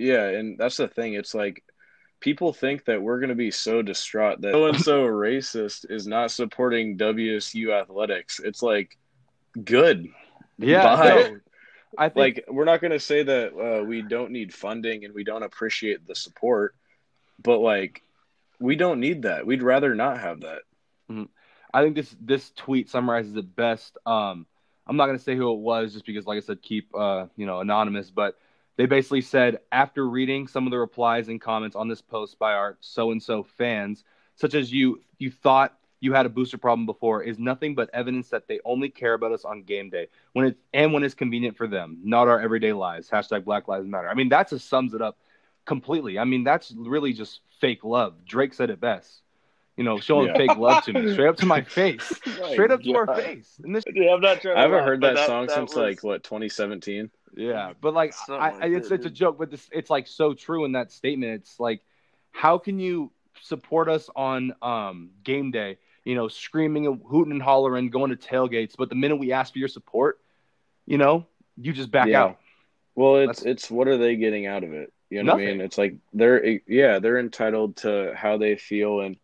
[0.00, 1.14] Yeah, and that's the thing.
[1.14, 1.62] It's like
[2.20, 6.06] people think that we're going to be so distraught that so and so racist is
[6.06, 8.40] not supporting WSU athletics.
[8.42, 8.96] It's like
[9.62, 10.06] good.
[10.58, 11.34] Yeah, Bye.
[11.98, 15.12] I think Like we're not going to say that uh, we don't need funding and
[15.12, 16.74] we don't appreciate the support,
[17.42, 18.02] but like
[18.58, 19.44] we don't need that.
[19.44, 20.62] We'd rather not have that.
[21.72, 23.98] I think this this tweet summarizes it best.
[24.06, 24.46] Um,
[24.86, 27.46] I'm not gonna say who it was, just because, like I said, keep uh, you
[27.46, 28.10] know anonymous.
[28.10, 28.36] But
[28.80, 32.54] they basically said after reading some of the replies and comments on this post by
[32.54, 34.04] our so and so fans,
[34.36, 38.30] such as you, you thought you had a booster problem before, is nothing but evidence
[38.30, 41.58] that they only care about us on game day when it and when it's convenient
[41.58, 43.10] for them, not our everyday lives.
[43.10, 44.08] Hashtag Black Lives Matter.
[44.08, 45.18] I mean, that just sums it up
[45.66, 46.18] completely.
[46.18, 48.24] I mean, that's really just fake love.
[48.24, 49.20] Drake said it best.
[49.76, 50.38] You know, showing Yeah.
[50.38, 53.60] fake love to me, straight up to my face, My straight up to our face.
[53.62, 54.56] And this, Yeah, I'm not trying.
[54.56, 57.10] I haven't laugh, heard but that, song that since was- like what 2017.
[57.36, 60.06] Yeah, but like, I, like I, it's that, it's a joke, but this it's like
[60.06, 61.32] so true in that statement.
[61.40, 61.82] It's like,
[62.32, 63.12] how can you
[63.42, 65.78] support us on um game day?
[66.04, 69.52] You know, screaming and hooting and hollering, going to tailgates, but the minute we ask
[69.52, 70.18] for your support,
[70.86, 72.22] you know, you just back Yeah.
[72.24, 72.38] out.
[72.94, 74.92] Well, it's That's- it's what are they getting out of it?
[75.10, 75.60] You know what I mean?
[75.60, 79.16] It's like they're yeah, they're entitled to how they feel and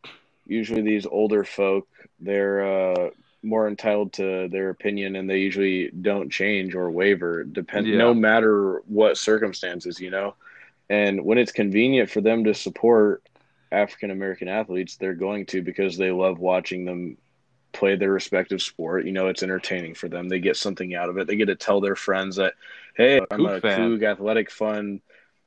[0.47, 1.88] usually these older folk,
[2.21, 3.11] they're uh
[3.42, 7.99] more entitled to their opinion and they usually don't change or waver depend Yeah.
[7.99, 10.35] no matter what circumstances, you know.
[10.88, 13.22] And when it's convenient for them to support
[13.72, 17.16] African American athletes, they're going to because they love watching them
[17.72, 19.05] play their respective sport.
[19.05, 20.29] You know, it's entertaining for them.
[20.29, 21.27] They get something out of it.
[21.27, 22.55] They get to tell their friends that,
[22.96, 23.81] hey, I'm Coug a fan.
[23.81, 25.01] Coug Athletic Fund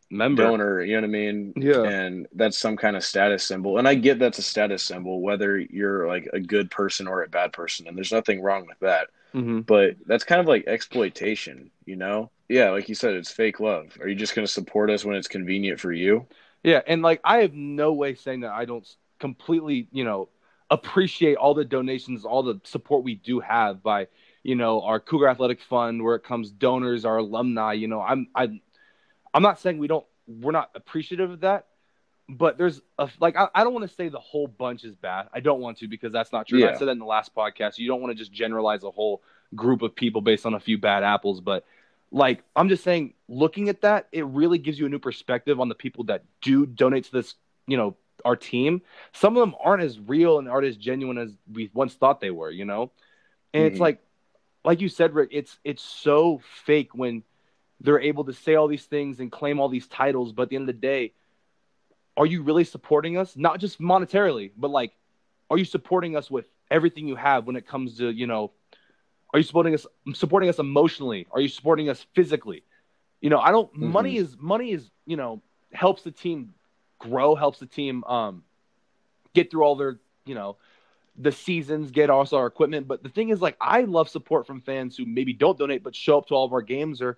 [0.09, 0.81] Member, donor.
[0.81, 1.55] You know what I mean?
[1.55, 1.83] Yeah.
[1.83, 3.77] And that's some kind of status symbol.
[3.77, 7.29] And I get that's a status symbol, whether you're like a good person or a
[7.29, 7.87] bad person.
[7.87, 9.09] And there's nothing wrong with that.
[9.33, 12.31] hmm But that's kind of like exploitation, you know?
[12.47, 13.97] Yeah, like you said, it's fake love.
[14.01, 16.27] Are you just going to support us when it's convenient for you?
[16.63, 18.87] Yeah, and like I have no way saying that I don't
[19.19, 20.29] completely, you know,
[20.69, 24.07] appreciate all the donations, all the support we do have by,
[24.43, 27.73] you know, our Cougar Athletic Fund, where it comes donors, our alumni.
[27.73, 28.59] You know, I'm I,
[29.33, 31.67] I'm not saying we don't, we're not appreciative of that,
[32.27, 35.27] but there's a like I, I don't want to say the whole bunch is bad.
[35.33, 36.59] I don't want to because that's not true.
[36.67, 37.77] I said that in the last podcast.
[37.79, 39.23] You don't want to just generalize a whole
[39.55, 41.65] group of people based on a few bad apples, but
[42.11, 45.69] like I'm just saying, looking at that, it really gives you a new perspective on
[45.69, 47.35] the people that do donate to this,
[47.67, 48.81] you know, our team.
[49.13, 52.31] Some of them aren't as real and aren't as genuine as we once thought they
[52.31, 52.91] were, you know.
[53.53, 53.81] And it's Mhm.
[53.81, 53.99] like,
[54.63, 57.23] like you said, Rick, it's it's so fake when
[57.81, 60.55] they're able to say all these things and claim all these titles, but at the
[60.55, 61.13] end of the day,
[62.17, 63.37] are you really supporting us?
[63.37, 64.93] Not just monetarily, but like,
[65.49, 68.51] are you supporting us with everything you have when it comes to, you know,
[69.33, 71.27] are you supporting us supporting us emotionally?
[71.31, 72.63] Are you supporting us physically?
[73.21, 73.79] You know, I don't Mhm.
[73.79, 76.53] money is money is, you know, helps the team
[76.97, 78.43] grow, helps the team um
[79.33, 80.57] get through all their, you know,
[81.15, 82.87] the seasons, get also our equipment.
[82.87, 85.95] But the thing is, like, I love support from fans who maybe don't donate but
[85.95, 87.17] show up to all of our games or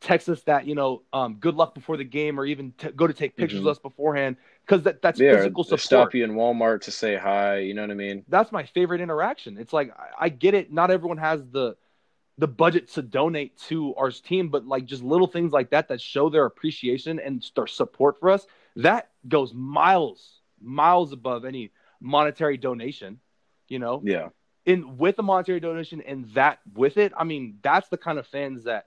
[0.00, 3.06] text us that, you know, um, good luck before the game or even t- go
[3.06, 3.62] to take pictures Mhm.
[3.62, 7.16] of us beforehand because that, that's Yeah, physical support stop you in Walmart to say
[7.16, 7.58] hi.
[7.58, 8.24] You know what I mean?
[8.28, 9.58] that's my favorite interaction.
[9.58, 10.72] It's like I, I get it.
[10.72, 11.76] Not everyone has the
[12.38, 16.00] the budget to donate to our team, but like just little things like that that
[16.00, 18.46] show their appreciation and their support for us.
[18.76, 23.18] That goes miles, miles above any monetary donation.
[23.68, 24.28] You know, Yeah.
[24.64, 28.26] in with a monetary donation and that with it, I mean that's the kind of
[28.26, 28.86] fans that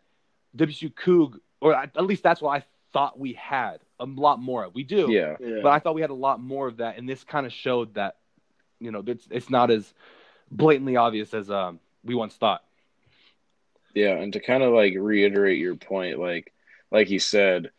[0.56, 4.66] WSU Coug, or at at least that's what I thought we had a lot more.
[4.66, 4.76] of.
[4.76, 5.38] We do, Yeah.
[5.40, 5.60] Yeah.
[5.64, 7.94] but I thought we had a lot more of that, and this kind of showed
[7.96, 8.18] that,
[8.80, 9.94] you know, it's it's not as
[10.52, 12.64] blatantly obvious as um, we once thought.
[13.94, 16.54] Yeah, and to kind of like reiterate your point, like
[16.92, 17.72] like you said,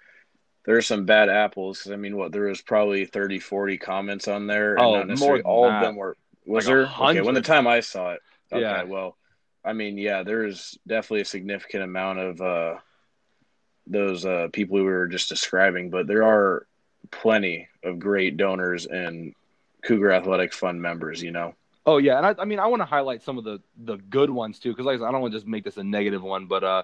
[0.64, 1.82] there are some bad apples.
[1.82, 5.18] 'cause, I mean, what there was probably 30, 40 comments on there, Oh, and not
[5.18, 5.76] more than all that.
[5.76, 6.16] of them were.
[6.44, 7.08] Was Like a there?
[7.10, 8.20] Okay, when the time I saw it.
[8.52, 8.82] Okay, Yeah.
[8.82, 9.16] well,
[9.64, 12.74] I mean, yeah, there's definitely a significant amount of uh,
[13.86, 16.66] those uh, people we were just describing, but there are
[17.10, 19.34] plenty of great donors and
[19.82, 21.22] Cougar Athletic Fund members.
[21.22, 21.54] You know.
[21.84, 24.30] Oh yeah, and I, I mean I want to highlight some of the the good
[24.30, 26.22] ones too, because like I, said, I don't want to just make this a negative
[26.22, 26.82] one, but uh,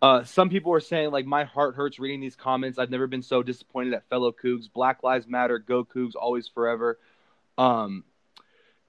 [0.00, 2.78] uh, some people are saying like my heart hurts reading these comments.
[2.78, 4.72] I've never been so disappointed at fellow Cougs.
[4.72, 6.98] Black Lives Matter, Go Cougs, always forever.
[7.56, 8.04] Um,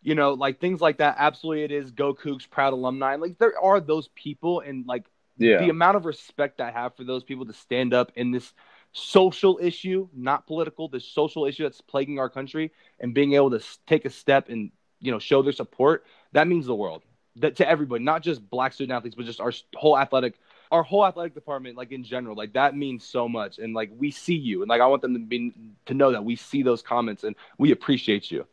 [0.01, 1.15] you know, like things like that.
[1.17, 2.15] Absolutely, it is Go
[2.51, 3.15] proud alumni.
[3.15, 5.05] Like there are those people, and like
[5.37, 5.57] Yeah.
[5.59, 8.53] the amount of respect I have for those people to stand up in this
[8.91, 13.61] social issue, not political, this social issue that's plaguing our country, and being able to
[13.87, 16.05] take a step and you know show their support.
[16.31, 17.03] That means the world
[17.37, 20.35] that to everybody, not just black student athletes, but just our whole athletic,
[20.71, 22.35] our whole athletic department, like in general.
[22.35, 25.13] Like that means so much, and like we see you, and like I want them
[25.13, 25.53] to be
[25.85, 28.45] to know that we see those comments and we appreciate you.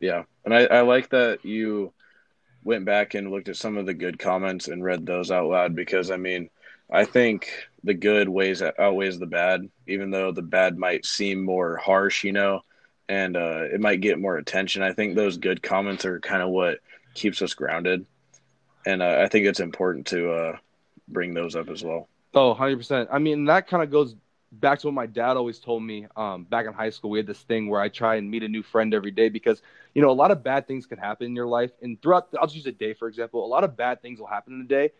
[0.00, 1.92] Yeah, and I, I like that you
[2.64, 5.74] went back and looked at some of the good comments and read those out loud
[5.74, 6.50] because I mean,
[6.90, 7.50] I think
[7.84, 12.32] the good weighs outweighs the bad, even though the bad might seem more harsh, you
[12.32, 12.62] know,
[13.08, 14.82] and uh, it might get more attention.
[14.82, 16.80] I think those good comments are kind of what
[17.14, 18.04] keeps us grounded,
[18.84, 20.56] and uh, I think it's important to uh,
[21.08, 22.08] bring those up as well.
[22.34, 23.08] Oh, 100%.
[23.10, 24.14] I mean, that kind of goes
[24.52, 27.10] back to what my dad always told me um, back in high school.
[27.10, 29.62] We had this thing where I try and meet a new friend every day because,
[29.94, 31.70] you know, a lot of bad things can happen in your life.
[31.82, 34.26] And throughout, I'll just use a day, for example, a lot of bad things will
[34.26, 34.92] happen in a day.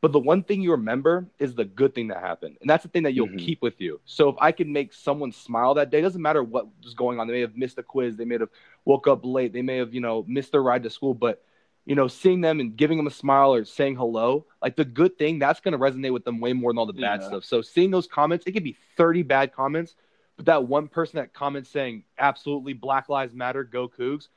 [0.00, 2.56] But the one thing you remember is the good thing that happened.
[2.60, 3.36] And that's the thing that you'll Mhm.
[3.36, 4.00] keep with you.
[4.04, 7.20] So if I can make someone smile that day, it doesn't matter what was going
[7.20, 7.26] on.
[7.26, 8.16] They may have missed a quiz.
[8.16, 8.48] They may have
[8.84, 9.52] woke up late.
[9.52, 11.14] They may have, you know, missed their ride to school.
[11.14, 11.42] But
[11.84, 15.18] you know, seeing them and giving them a smile or saying hello, like the good
[15.18, 17.26] thing, that's going to resonate with them way more than all the bad Yeah.
[17.28, 17.44] stuff.
[17.44, 19.96] So seeing those comments, it could be 30 bad comments,
[20.36, 24.28] but that one person that comments saying absolutely Black Lives Matter, go Cougs,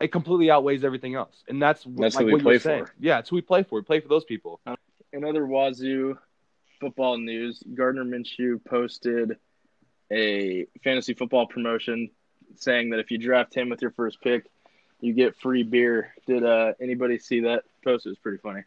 [0.00, 1.44] it completely outweighs everything else.
[1.48, 2.86] And that's, That's like who we what play you're saying.
[2.86, 2.94] for.
[2.98, 3.78] Yeah, it's who we play for.
[3.78, 4.60] We play for those people.
[4.66, 4.76] Um,
[5.12, 6.18] in other Wazoo
[6.80, 9.36] football news, Gardner Minshew posted
[10.12, 12.10] a fantasy football promotion
[12.56, 14.46] saying that if you draft him with your first pick,
[15.02, 16.14] you get free beer.
[16.26, 18.06] Did uh, anybody see that post?
[18.06, 18.62] It was pretty funny.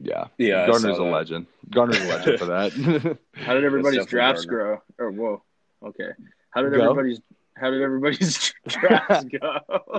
[0.00, 0.26] Yeah.
[0.38, 1.46] Yeah, Gardner's a legend.
[1.70, 3.18] Gardner's a legend for that.
[3.34, 4.82] How did everybody's drafts Gardner.
[4.98, 5.06] grow?
[5.06, 5.42] Or whoa,
[5.88, 6.10] okay.
[6.50, 6.82] How did Go?
[6.82, 7.20] everybody's
[7.56, 9.58] How did everybody's drafts go?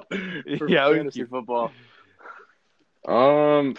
[0.58, 1.72] for Yeah, we- fantasy football.
[3.08, 3.76] Um,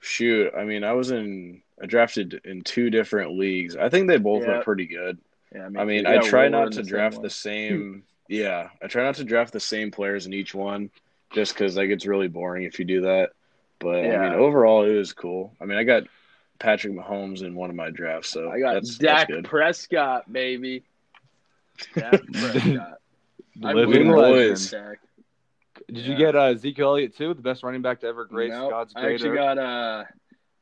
[0.00, 0.52] shoot.
[0.56, 1.62] I mean, I was in.
[1.82, 3.76] I drafted in two different leagues.
[3.76, 4.52] I think they both Yeah.
[4.52, 5.18] went pretty good.
[5.52, 7.22] Yeah, I mean, yeah, I try not in to the same draft one.
[7.24, 8.02] the same.
[8.28, 10.90] Yeah, I try not to draft the same players in each one,
[11.32, 13.30] just because like it's really boring if you do that.
[13.78, 15.52] But I mean, overall, it was cool.
[15.60, 16.04] I mean, I got
[16.58, 19.44] Patrick Mahomes in one of my drafts, so I got that's, Dak that's good.
[19.44, 20.84] Prescott, baby.
[21.94, 22.98] Dak Prescott.
[23.56, 24.70] Living really boys.
[24.70, 24.98] Dak.
[25.88, 28.70] Did you get uh, Ezekiel Elliott too, the best running back to ever grace Nope.
[28.70, 30.04] God's I actually got uh,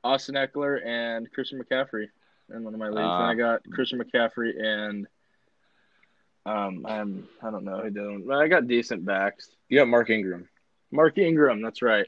[0.02, 2.06] Austin Ekeler and Christian McCaffrey
[2.52, 3.00] in one of my leagues.
[3.00, 3.28] Ah.
[3.28, 5.06] and I got Christian McCaffrey and
[6.46, 8.36] um, I'm I don't know who the other one.
[8.42, 9.50] I got decent backs.
[9.68, 10.48] You got Mark Ingram.
[10.90, 12.06] Mark Ingram, that's right.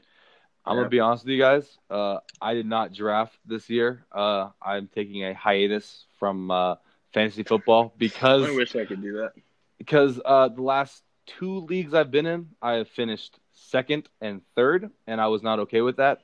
[0.65, 0.81] I'm Yeah.
[0.81, 1.77] gonna be honest with you guys.
[1.89, 4.05] Uh, I did not draft this year.
[4.11, 6.75] Uh, I'm taking a hiatus from uh,
[7.13, 9.33] fantasy football because I wish I could do that.
[9.77, 14.89] because uh, the last two leagues I've been in, I have finished second and third,
[15.07, 16.21] and I was not okay with that.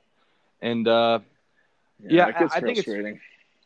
[0.60, 1.20] And uh,
[2.02, 3.16] Yeah, that gets I- I think it's- frustrating.
[3.16, 3.20] I-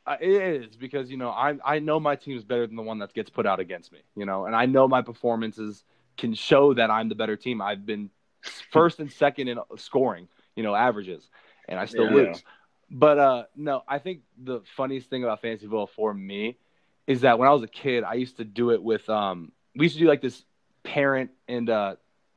[0.06, 2.98] it is because you know I I know my team is better than the one
[2.98, 4.00] that gets put out against me.
[4.16, 5.84] You know, and I know my performances
[6.16, 7.60] can show that I'm the better team.
[7.60, 8.10] I've been
[8.70, 11.28] first and second in scoring, you know, averages,
[11.68, 12.12] and I still Yeah.
[12.12, 12.42] lose.
[12.90, 16.58] But uh, no, I think the funniest thing about fantasy football for me
[17.06, 19.86] is that when I was a kid, I used to do it with um, we
[19.86, 20.44] used to do like this
[20.82, 21.96] parent and uh,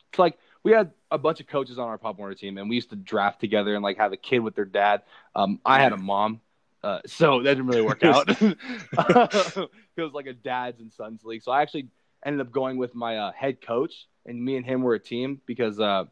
[0.10, 2.76] it's like we had a bunch of coaches on our Pop Warner team, and we
[2.76, 5.04] used to draft together and like have a kid with their dad.
[5.36, 6.42] Um, I had a mom,
[6.84, 8.30] uh, so that didn't really work out.
[8.42, 11.44] it was like a dads and sons league.
[11.44, 11.90] So I actually
[12.26, 15.42] ended up going with my uh, head coach, and me and him were a team
[15.46, 16.06] because uh,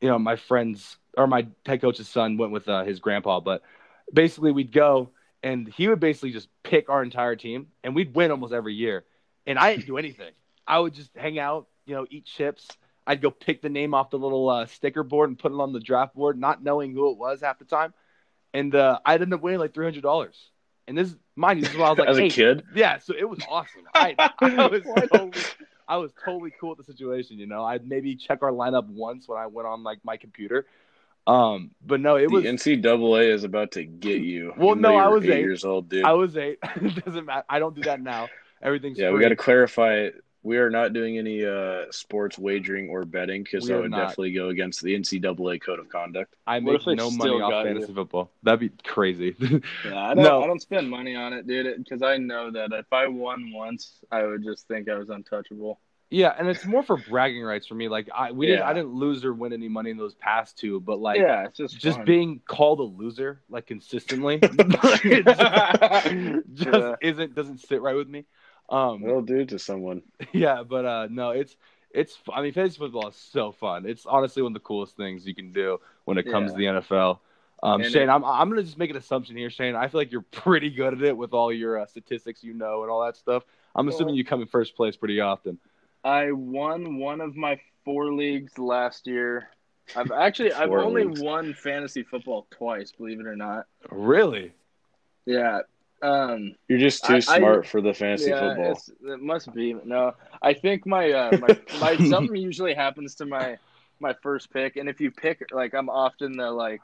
[0.00, 3.40] you know my friends or my head coach's son went with uh, his grandpa.
[3.40, 3.62] But
[4.12, 5.10] basically, we'd go
[5.42, 9.04] and he would basically just pick our entire team, and we'd win almost every year.
[9.46, 10.32] And I didn't do anything.
[10.66, 12.68] I would just hang out, you know, eat chips.
[13.06, 15.72] I'd go pick the name off the little uh, sticker board and put it on
[15.72, 17.94] the draft board, not knowing who it was half the time.
[18.54, 20.36] And uh, I'd end up winning like three hundred dollars.
[20.86, 23.14] And this, mind you, this is when I was like As a kid, Yeah, so
[23.16, 23.82] it was awesome.
[23.94, 25.32] I, I was totally,
[25.86, 27.38] I was totally cool with the situation.
[27.38, 30.66] You know, I'd maybe check our lineup once when I went on like my computer.
[31.26, 34.54] Um, but no, it the was NCAA is about to get you.
[34.56, 35.40] Well, no, I was eight eight.
[35.40, 36.04] years old, dude.
[36.04, 36.58] I was eight.
[36.62, 37.44] it doesn't matter.
[37.50, 38.28] I don't do that now.
[38.62, 39.18] Everything's yeah, free.
[39.18, 40.08] we got to clarify.
[40.42, 44.08] We are not doing any uh, sports wagering or betting because that would not.
[44.08, 46.36] definitely go against the NCAA code of conduct.
[46.46, 47.74] I What make no money off got you?
[47.74, 48.32] fantasy football.
[48.42, 49.36] That'd be crazy.
[49.82, 50.24] Yeah, I don't.
[50.24, 50.42] No.
[50.42, 54.00] I don't spend money on it, dude, because I know that if I won once,
[54.10, 55.80] I would just think I was untouchable.
[56.10, 57.88] yeah, and it's more for bragging rights for me.
[57.88, 60.80] Like I we didn't I didn't lose or win any money in those past two,
[60.80, 62.06] but like yeah, it's just just fun.
[62.06, 65.02] being called a loser like consistently just,
[66.54, 66.94] just Yeah.
[67.02, 68.24] isn't doesn't sit right with me.
[68.68, 70.02] Um It'll do to someone.
[70.32, 71.56] yeah, but uh no, it's
[71.90, 73.86] it's I mean fantasy football is so fun.
[73.86, 76.64] It's honestly one of the coolest things you can do when it comes to the
[76.64, 77.20] NFL.
[77.62, 79.74] Um, And Shane, it- I'm I'm gonna just make an assumption here, Shane.
[79.74, 82.82] I feel like you're pretty good at it with all your uh, statistics you know
[82.82, 83.44] and all that stuff.
[83.74, 85.58] I'm assuming you come in first place pretty often.
[86.04, 89.48] I won one of my four leagues last year.
[89.96, 91.20] I've actually I've only leagues.
[91.20, 93.66] won fantasy football twice, believe it or not.
[93.90, 94.52] Really?
[95.26, 95.60] Yeah.
[96.00, 98.80] Um You're just too I- I- smart for the fantasy yeah, football.
[99.12, 99.74] it must be.
[99.84, 103.58] No, I think my uh, my, my something usually happens to my
[104.00, 106.80] my first pick, and if you pick like I'm often the like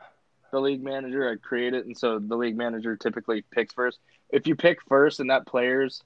[0.50, 3.98] the league manager, I create it, and so the league manager typically picks first.
[4.30, 6.02] If you pick first and that player's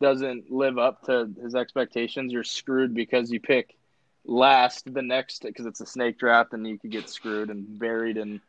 [0.00, 3.74] doesn't live up to his expectations, you're screwed because you pick
[4.24, 8.16] last the next because it's a snake draft and you could get screwed and buried
[8.16, 8.40] and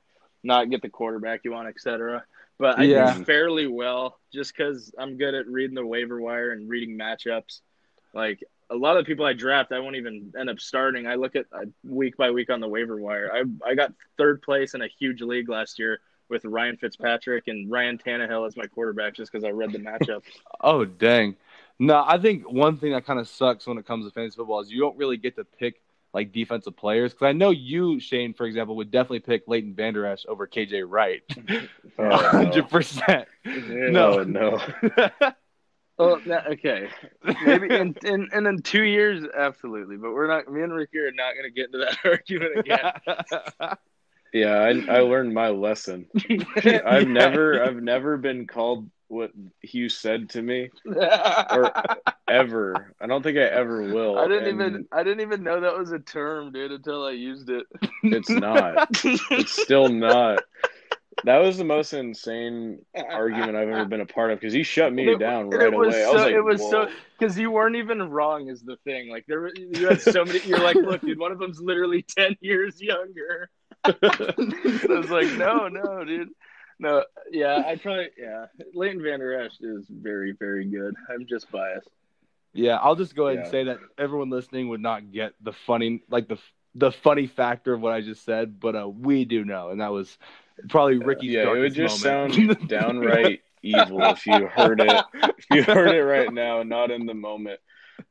[0.43, 2.23] not get the quarterback you want, etc.
[2.59, 3.13] But I Yeah.
[3.13, 7.61] do fairly well just because I'm good at reading the waiver wire and reading matchups.
[8.13, 11.07] Like a lot of the people I draft, I won't even end up starting.
[11.07, 13.31] I look at uh, week by week on the waiver wire.
[13.33, 15.99] I I got third place in a huge league last year
[16.29, 20.23] with Ryan Fitzpatrick and Ryan Tannehill as my quarterback just because I read the matchup.
[20.61, 21.35] Oh dang.
[21.79, 24.59] No, I think one thing that kind of sucks when it comes to fantasy football
[24.61, 25.79] is you don't really get to pick
[26.13, 27.13] like defensive players.
[27.13, 30.83] Because I know you, Shane, for example, would definitely pick Leighton Vander Esch over KJ
[30.87, 31.21] Wright.
[31.99, 32.15] Oh, no.
[32.15, 33.27] hundred percent.
[33.43, 34.59] No, no.
[34.61, 35.09] Oh, no,
[35.99, 36.89] oh, okay.
[37.43, 39.97] Maybe in, in and in two years, absolutely.
[39.97, 40.47] But we're not.
[40.47, 43.77] Me and Ricky are not going to get into that argument again.
[44.31, 46.07] Yeah, I, I learned my lesson.
[46.85, 49.31] I've never I've never been called what
[49.61, 51.71] Hugh said to me or
[52.27, 52.93] ever.
[52.99, 54.17] I don't think I ever will.
[54.17, 54.87] I didn't and even.
[54.91, 57.65] I didn't even know that was a term, dude, until I used it.
[58.03, 58.89] It's not.
[59.03, 60.43] It's still not.
[61.23, 64.93] That was the most insane argument I've ever been a part of because he shut
[64.93, 66.03] me It- down it right was away.
[66.03, 69.09] I so- was like, it was so- Because you weren't even wrong, is the thing.
[69.09, 70.39] Like there, you had so many.
[70.45, 73.49] You're like, look, dude, one of them's literally ten years younger.
[73.83, 73.93] I
[74.89, 76.29] was like, no, no, dude,
[76.80, 77.03] no.
[77.32, 78.45] Yeah, I probably, yeah.
[78.73, 80.95] Leighton Vander Esch is very, very good.
[81.09, 81.89] I'm just biased.
[82.53, 86.03] yeah, I'll just go ahead and say that everyone listening would not get the funny,
[86.09, 86.38] like the
[86.75, 89.91] the funny factor of what I just said, but uh, we do know, and that
[89.91, 90.17] was
[90.69, 91.32] probably Ricky's.
[91.34, 92.34] yeah, it would just moment.
[92.36, 95.05] sound downright evil if you heard it.
[95.38, 97.59] If you heard it right now, not in the moment.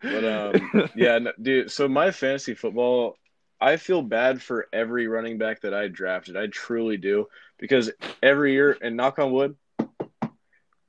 [0.02, 1.70] But um, yeah, no, dude.
[1.70, 3.18] So my fantasy football,
[3.60, 6.36] I feel bad for every running back that I drafted.
[6.36, 7.26] I truly do
[7.58, 7.90] because
[8.22, 9.56] every year, and knock on wood,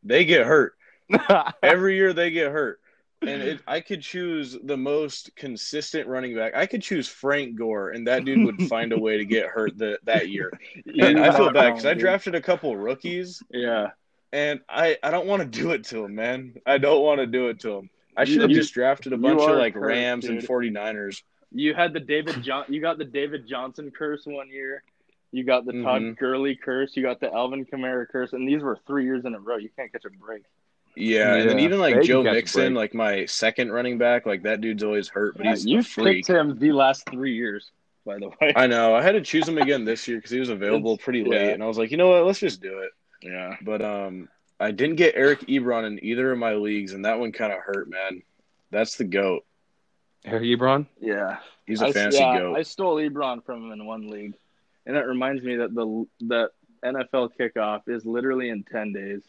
[0.04, 0.74] they get hurt.
[1.64, 2.80] Every year they get hurt.
[3.22, 6.56] And it, I could choose the most consistent running back.
[6.56, 9.78] I could choose Frank Gore, and that dude would find a way to get hurt
[9.78, 10.52] the, that year.
[10.86, 13.92] And I feel bad because I drafted a couple rookies, Yeah,
[14.32, 16.56] and I, I don't want to do it to him, man.
[16.66, 17.90] I don't want to do it to him.
[18.16, 20.50] I should have just drafted a bunch of like Rams and dude.
[20.50, 21.22] 49ers.
[21.52, 22.66] you had the David John.
[22.68, 24.84] You got the David Johnson curse one year.
[25.32, 26.18] You got the Todd Mhm.
[26.18, 26.96] Gurley curse.
[26.96, 29.58] You got the Alvin Kamara curse, and these were three years in a row.
[29.58, 30.44] You can't catch a break.
[30.96, 34.44] Yeah, and then even like They Joe catch Mixon, like my second running back, like
[34.44, 37.72] that dude's always hurt, but Yeah, he's you a picked him the last three years,
[38.04, 38.54] by the way.
[38.56, 38.96] I know.
[38.96, 41.52] I had to choose him again this year because he was available pretty late, yeah.
[41.52, 42.92] and I was like, you know what, let's just do it.
[43.22, 43.58] yeah.
[43.62, 44.28] But um,
[44.60, 47.60] I didn't get Eric Ebron in either of my leagues, and that one kind of
[47.60, 48.24] hurt, man.
[48.72, 49.46] That's the goat.
[50.26, 50.88] Eric Ebron.
[51.00, 51.38] Yeah.
[51.68, 52.56] He's a I, fantasy yeah, goat.
[52.58, 54.34] I stole Ebron from him in one league,
[54.88, 56.50] and it reminds me that the the
[56.84, 59.22] NFL kickoff is literally in ten days,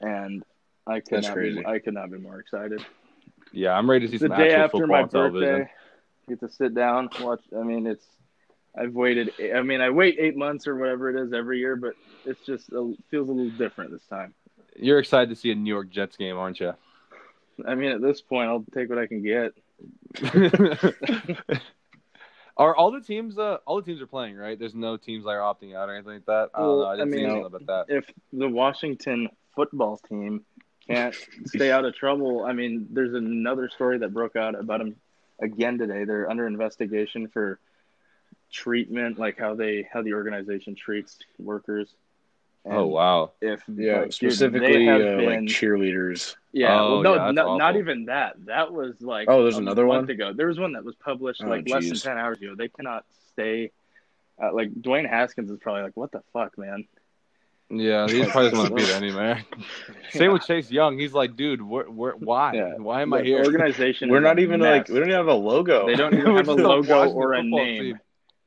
[0.00, 0.44] and
[0.86, 1.58] I could That's not crazy.
[1.60, 2.84] be I could not be more excited.
[3.52, 5.58] Yeah, I'm ready to see the some day actual after football my television.
[5.58, 5.72] birthday.
[6.28, 7.42] Get to sit down watch.
[7.58, 8.04] I mean, it's
[8.78, 9.32] I've waited.
[9.54, 12.68] I mean, I wait eight months or whatever it is every year, but it's just
[12.70, 14.34] it feels a little different this time.
[14.76, 16.74] You're excited to see a New York Jets game, aren't you?
[17.66, 19.52] I mean, at this point, I'll take what I can get.
[22.62, 23.38] are all the teams?
[23.38, 24.58] Uh, all the teams are playing, right?
[24.58, 26.50] There's no teams that are opting out or anything like that.
[26.54, 26.86] I don't Well, know.
[26.86, 27.94] I didn't I see mean- anything about that.
[27.94, 30.44] if the Washington football team
[30.86, 31.14] can't
[31.46, 34.96] stay out of trouble, I mean, there's another story that broke out about them
[35.40, 36.04] again today.
[36.04, 37.58] They're under investigation for
[38.50, 41.94] treatment, like how they how the organization treats workers
[42.64, 43.32] And Oh wow.
[43.40, 46.36] If Yeah, like, specifically they have uh, like cheerleaders.
[46.52, 48.34] Yeah, Oh, well, no, yeah, no- not even that.
[48.46, 50.10] That was like Oh, there's a another month one?
[50.10, 50.32] ago.
[50.32, 52.54] There was one that was published Oh, like less than ten hours ago.
[52.56, 53.72] They cannot stay.
[54.42, 56.86] Uh, like Dwayne Haskins is probably like, what the fuck, man?
[57.70, 59.38] Yeah, he probably doesn't want to be there anymore.
[60.10, 60.98] Same with Chase Young.
[60.98, 62.54] He's like, dude, where, where, why?
[62.54, 62.74] Yeah.
[62.76, 63.42] Why am I here?
[63.42, 64.10] Organization.
[64.10, 64.68] We're not even mess.
[64.68, 65.86] like we don't even have a logo.
[65.86, 67.82] They don't even have a logo or a name.
[67.82, 67.98] team.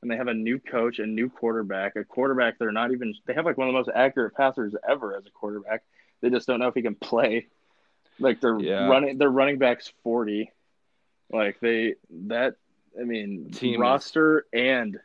[0.02, 2.60] And they have a new coach, a new quarterback, a quarterback.
[2.60, 3.16] They're not even.
[3.26, 5.84] They have like one of the most accurate passers ever as a quarterback.
[6.22, 7.48] They just don't know if he can play.
[8.20, 8.88] Like they're Yeah.
[8.88, 9.18] running.
[9.18, 10.52] Their running backs forty.
[11.32, 11.96] Like they
[12.28, 12.56] that.
[13.00, 15.00] I mean, Team is- roster and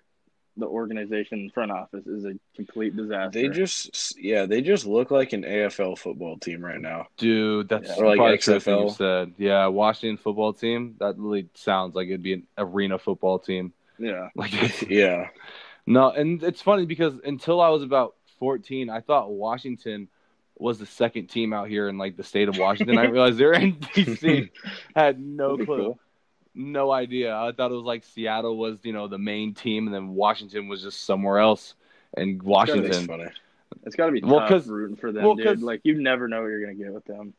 [0.57, 3.41] the organization front office is a complete disaster.
[3.41, 7.07] They just yeah, they just look like an AFL football team right now.
[7.17, 8.05] Dude, that's Yeah.
[8.05, 8.91] Like probably true you XFL.
[8.97, 9.33] said.
[9.39, 10.97] Yeah, Washington football team.
[11.01, 13.73] That really sounds like it'd be an arena football team.
[14.01, 14.29] Yeah.
[14.35, 15.29] Like Yeah.
[15.87, 20.09] no, and it's funny because until I was about fourteen, I thought Washington
[20.59, 22.99] was the second team out here in like the state of Washington.
[22.99, 24.51] I realized they're in DC.
[24.95, 25.65] Had no clue.
[25.65, 25.99] cool.
[26.55, 27.35] No idea.
[27.35, 30.69] I thought it was like Seattle was, you know, the main team, and then Washington
[30.69, 31.75] was just somewhere else.
[32.17, 33.29] And Washington, funny.
[33.85, 35.63] It's got to be Well, tough rooting for them, well, dude.
[35.63, 37.35] Like you never know what you're gonna get with them.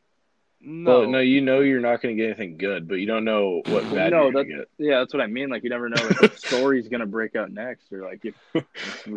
[0.64, 3.24] No, Well, no, you know you're not going to get anything good, but you don't
[3.24, 4.68] know what bad No, you're that- to get.
[4.78, 5.50] Yeah, that's what I mean.
[5.50, 8.34] Like you never know if the story's gonna break out next, or like if.
[8.54, 8.62] I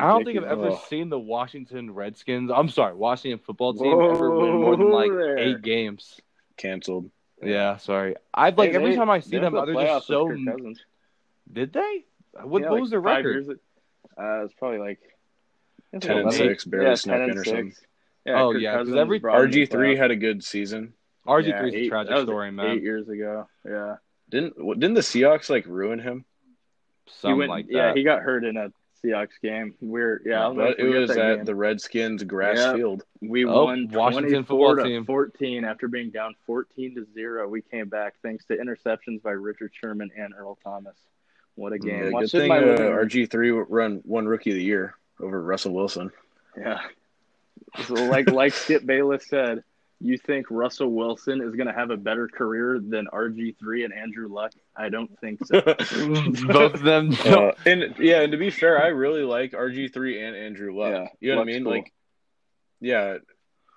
[0.07, 0.81] don't think I've ever Oh.
[0.89, 2.51] seen the Washington Redskins.
[2.53, 5.37] I'm sorry, Washington football team ever win more than like there.
[5.37, 6.19] eight games.
[6.57, 7.09] Canceled.
[7.43, 8.15] Yeah, sorry.
[8.33, 10.25] I've like Hey, every they- time I see they them, went to they're just so.
[10.25, 10.85] with Kirk Cousins.
[11.51, 12.05] Did they?
[12.41, 13.45] What, Yeah, what like was their record?
[13.45, 13.59] years-
[14.17, 14.99] Uh, it's probably like
[15.93, 17.49] it's 10 and like six, eight- barely yeah, snuck 10 and in or six.
[17.57, 17.73] something.
[18.25, 20.15] Yeah, Oh, Kirk yeah, 'cause Cousins every- brought them to the RG three had a
[20.15, 20.93] good season.
[21.27, 23.47] RG Yeah, three is a tragic that was story, Eight years ago.
[23.65, 23.95] Yeah,
[24.29, 26.25] Didn't what- didn't the Seahawks like ruin him?
[27.07, 27.49] Something he went.
[27.49, 28.71] like yeah, he got hurt in a
[29.03, 29.75] Seahawks game.
[29.81, 31.45] We're yeah, I'll never but it was at game.
[31.45, 32.73] the Redskins grass Yeah.
[32.75, 33.03] field.
[33.21, 35.05] We Oh, won Washington 24 football to team.
[35.05, 37.47] 14 after being down 14 to 0.
[37.47, 40.95] We came back thanks to interceptions by Richard Sherman and Earl Thomas.
[41.55, 41.95] What a game.
[41.95, 42.77] Yeah, good Watched it in thing my uh.
[43.05, 46.11] RG three run one rookie of the year over Russell Wilson.
[46.57, 46.81] Yeah.
[47.85, 49.63] So like like Skip Bayless said,
[50.01, 54.27] you think Russell Wilson is going to have a better career than RG3 and Andrew
[54.27, 54.51] Luck?
[54.75, 55.61] I don't think so.
[56.47, 57.15] Both of them.
[57.25, 60.91] Uh, and yeah, and to be fair, I really like RG three and Andrew Luck.
[60.91, 61.63] Yeah, you know what I mean?
[61.63, 61.71] cool.
[61.73, 61.93] Like,
[62.81, 63.17] yeah,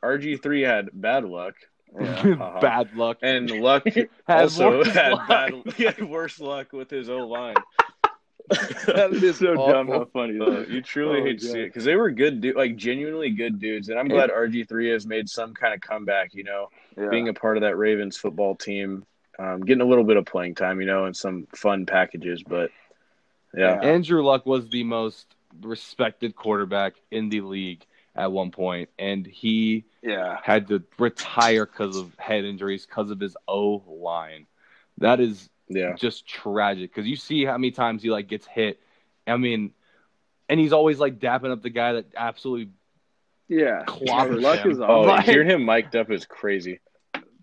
[0.04, 1.54] RG three had bad luck,
[1.98, 2.20] Yeah.
[2.40, 2.60] Uh-huh.
[2.60, 3.18] Bad luck.
[3.22, 3.84] and Luck
[4.28, 5.28] Has also worse had luck.
[5.28, 5.54] bad.
[5.76, 7.56] He had worse luck with his O line.
[8.86, 11.66] That is so dumb how funny that Uh, you truly Oh, hate to see it
[11.66, 15.06] because they were good, du- like genuinely good dudes, and I'm glad RG three has
[15.06, 16.34] made some kind of comeback.
[16.34, 17.08] You know, Yeah.
[17.10, 19.04] being a part of that Ravens football team,
[19.38, 22.42] um, getting a little bit of playing time, you know, and some fun packages.
[22.42, 22.70] But
[23.54, 27.84] yeah, Andrew Luck was the most respected quarterback in the league
[28.14, 30.38] at one point, and he yeah.
[30.42, 34.46] had to retire because of head injuries because of his O line.
[34.98, 38.80] That is yeah, just tragic because you see how many times he like gets hit.
[39.26, 39.72] I mean,
[40.48, 42.70] and he's always like dapping up the guy that absolutely
[43.48, 43.84] Yeah.
[43.86, 44.70] Clobbers Luck him.
[44.72, 45.08] is Oh, awesome.
[45.08, 46.80] Like- hearing him mic'd up is crazy.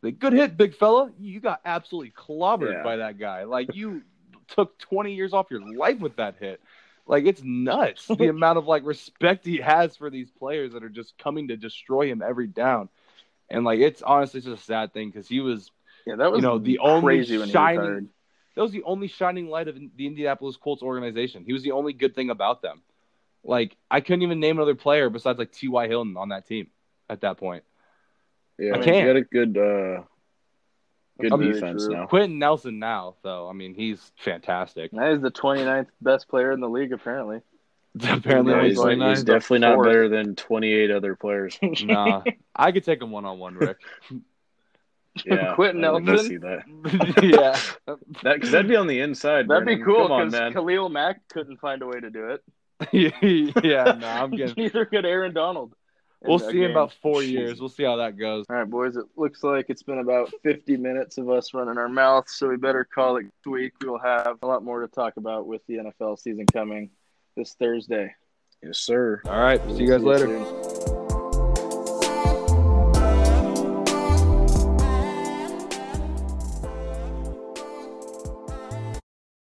[0.01, 1.11] like, good hit, big fella.
[1.19, 2.83] You got absolutely clobbered Yeah.
[2.83, 3.43] by that guy.
[3.43, 4.03] Like you
[4.47, 6.61] took twenty years off your life with that hit.
[7.07, 10.89] Like it's nuts the amount of like respect he has for these players that are
[10.89, 12.89] just coming to destroy him every down.
[13.49, 15.69] And like it's honestly just a sad thing because he was
[16.05, 18.09] Yeah, that was you know, the only crazy when shining- he retired.
[18.55, 21.43] that was the only shining light of the Indianapolis Colts organization.
[21.45, 22.81] He was the only good thing about them.
[23.43, 25.87] Like I couldn't even name another player besides like T.Y.
[25.87, 26.67] Hilton on that team
[27.09, 27.63] at that point.
[28.57, 29.07] Yeah, I he can't.
[29.07, 30.03] had a good, uh,
[31.19, 32.05] good That's very defense now.
[32.07, 34.91] Quenton Nelson now, though, I mean, he's fantastic.
[34.91, 37.41] That is the 29th best player in the league, apparently.
[37.95, 41.57] Apparently, Yeah, Yeah, he's, like- he's definitely not better than 28 other players.
[41.61, 42.23] nah,
[42.55, 43.77] I could take him one on one, Rick.
[45.25, 46.27] Yeah, Quenton I would Nelson?
[46.27, 46.63] see that.
[47.23, 47.57] yeah,
[48.23, 49.47] That because that'd be on the inside.
[49.47, 50.51] That'd be cool because man.
[50.53, 52.43] Khalil Mack couldn't find a way to do it.
[53.63, 53.93] yeah.
[53.93, 54.55] No, I'm getting.
[54.57, 55.73] Neither could Aaron Donald.
[56.21, 57.29] We'll that see in about four Jeez.
[57.31, 57.59] years.
[57.59, 58.45] We'll see how that goes.
[58.49, 58.97] All right, boys.
[58.97, 62.57] It looks like it's been about 50 minutes of us running our mouths, so we
[62.57, 63.73] better call it this week.
[63.83, 66.89] We'll have a lot more to talk about with the NFL season coming
[67.37, 68.15] this Thursday.
[68.63, 69.21] Yes, sir.
[69.25, 69.61] All right.
[69.71, 70.25] See you guys later.
[70.27, 70.74] soon.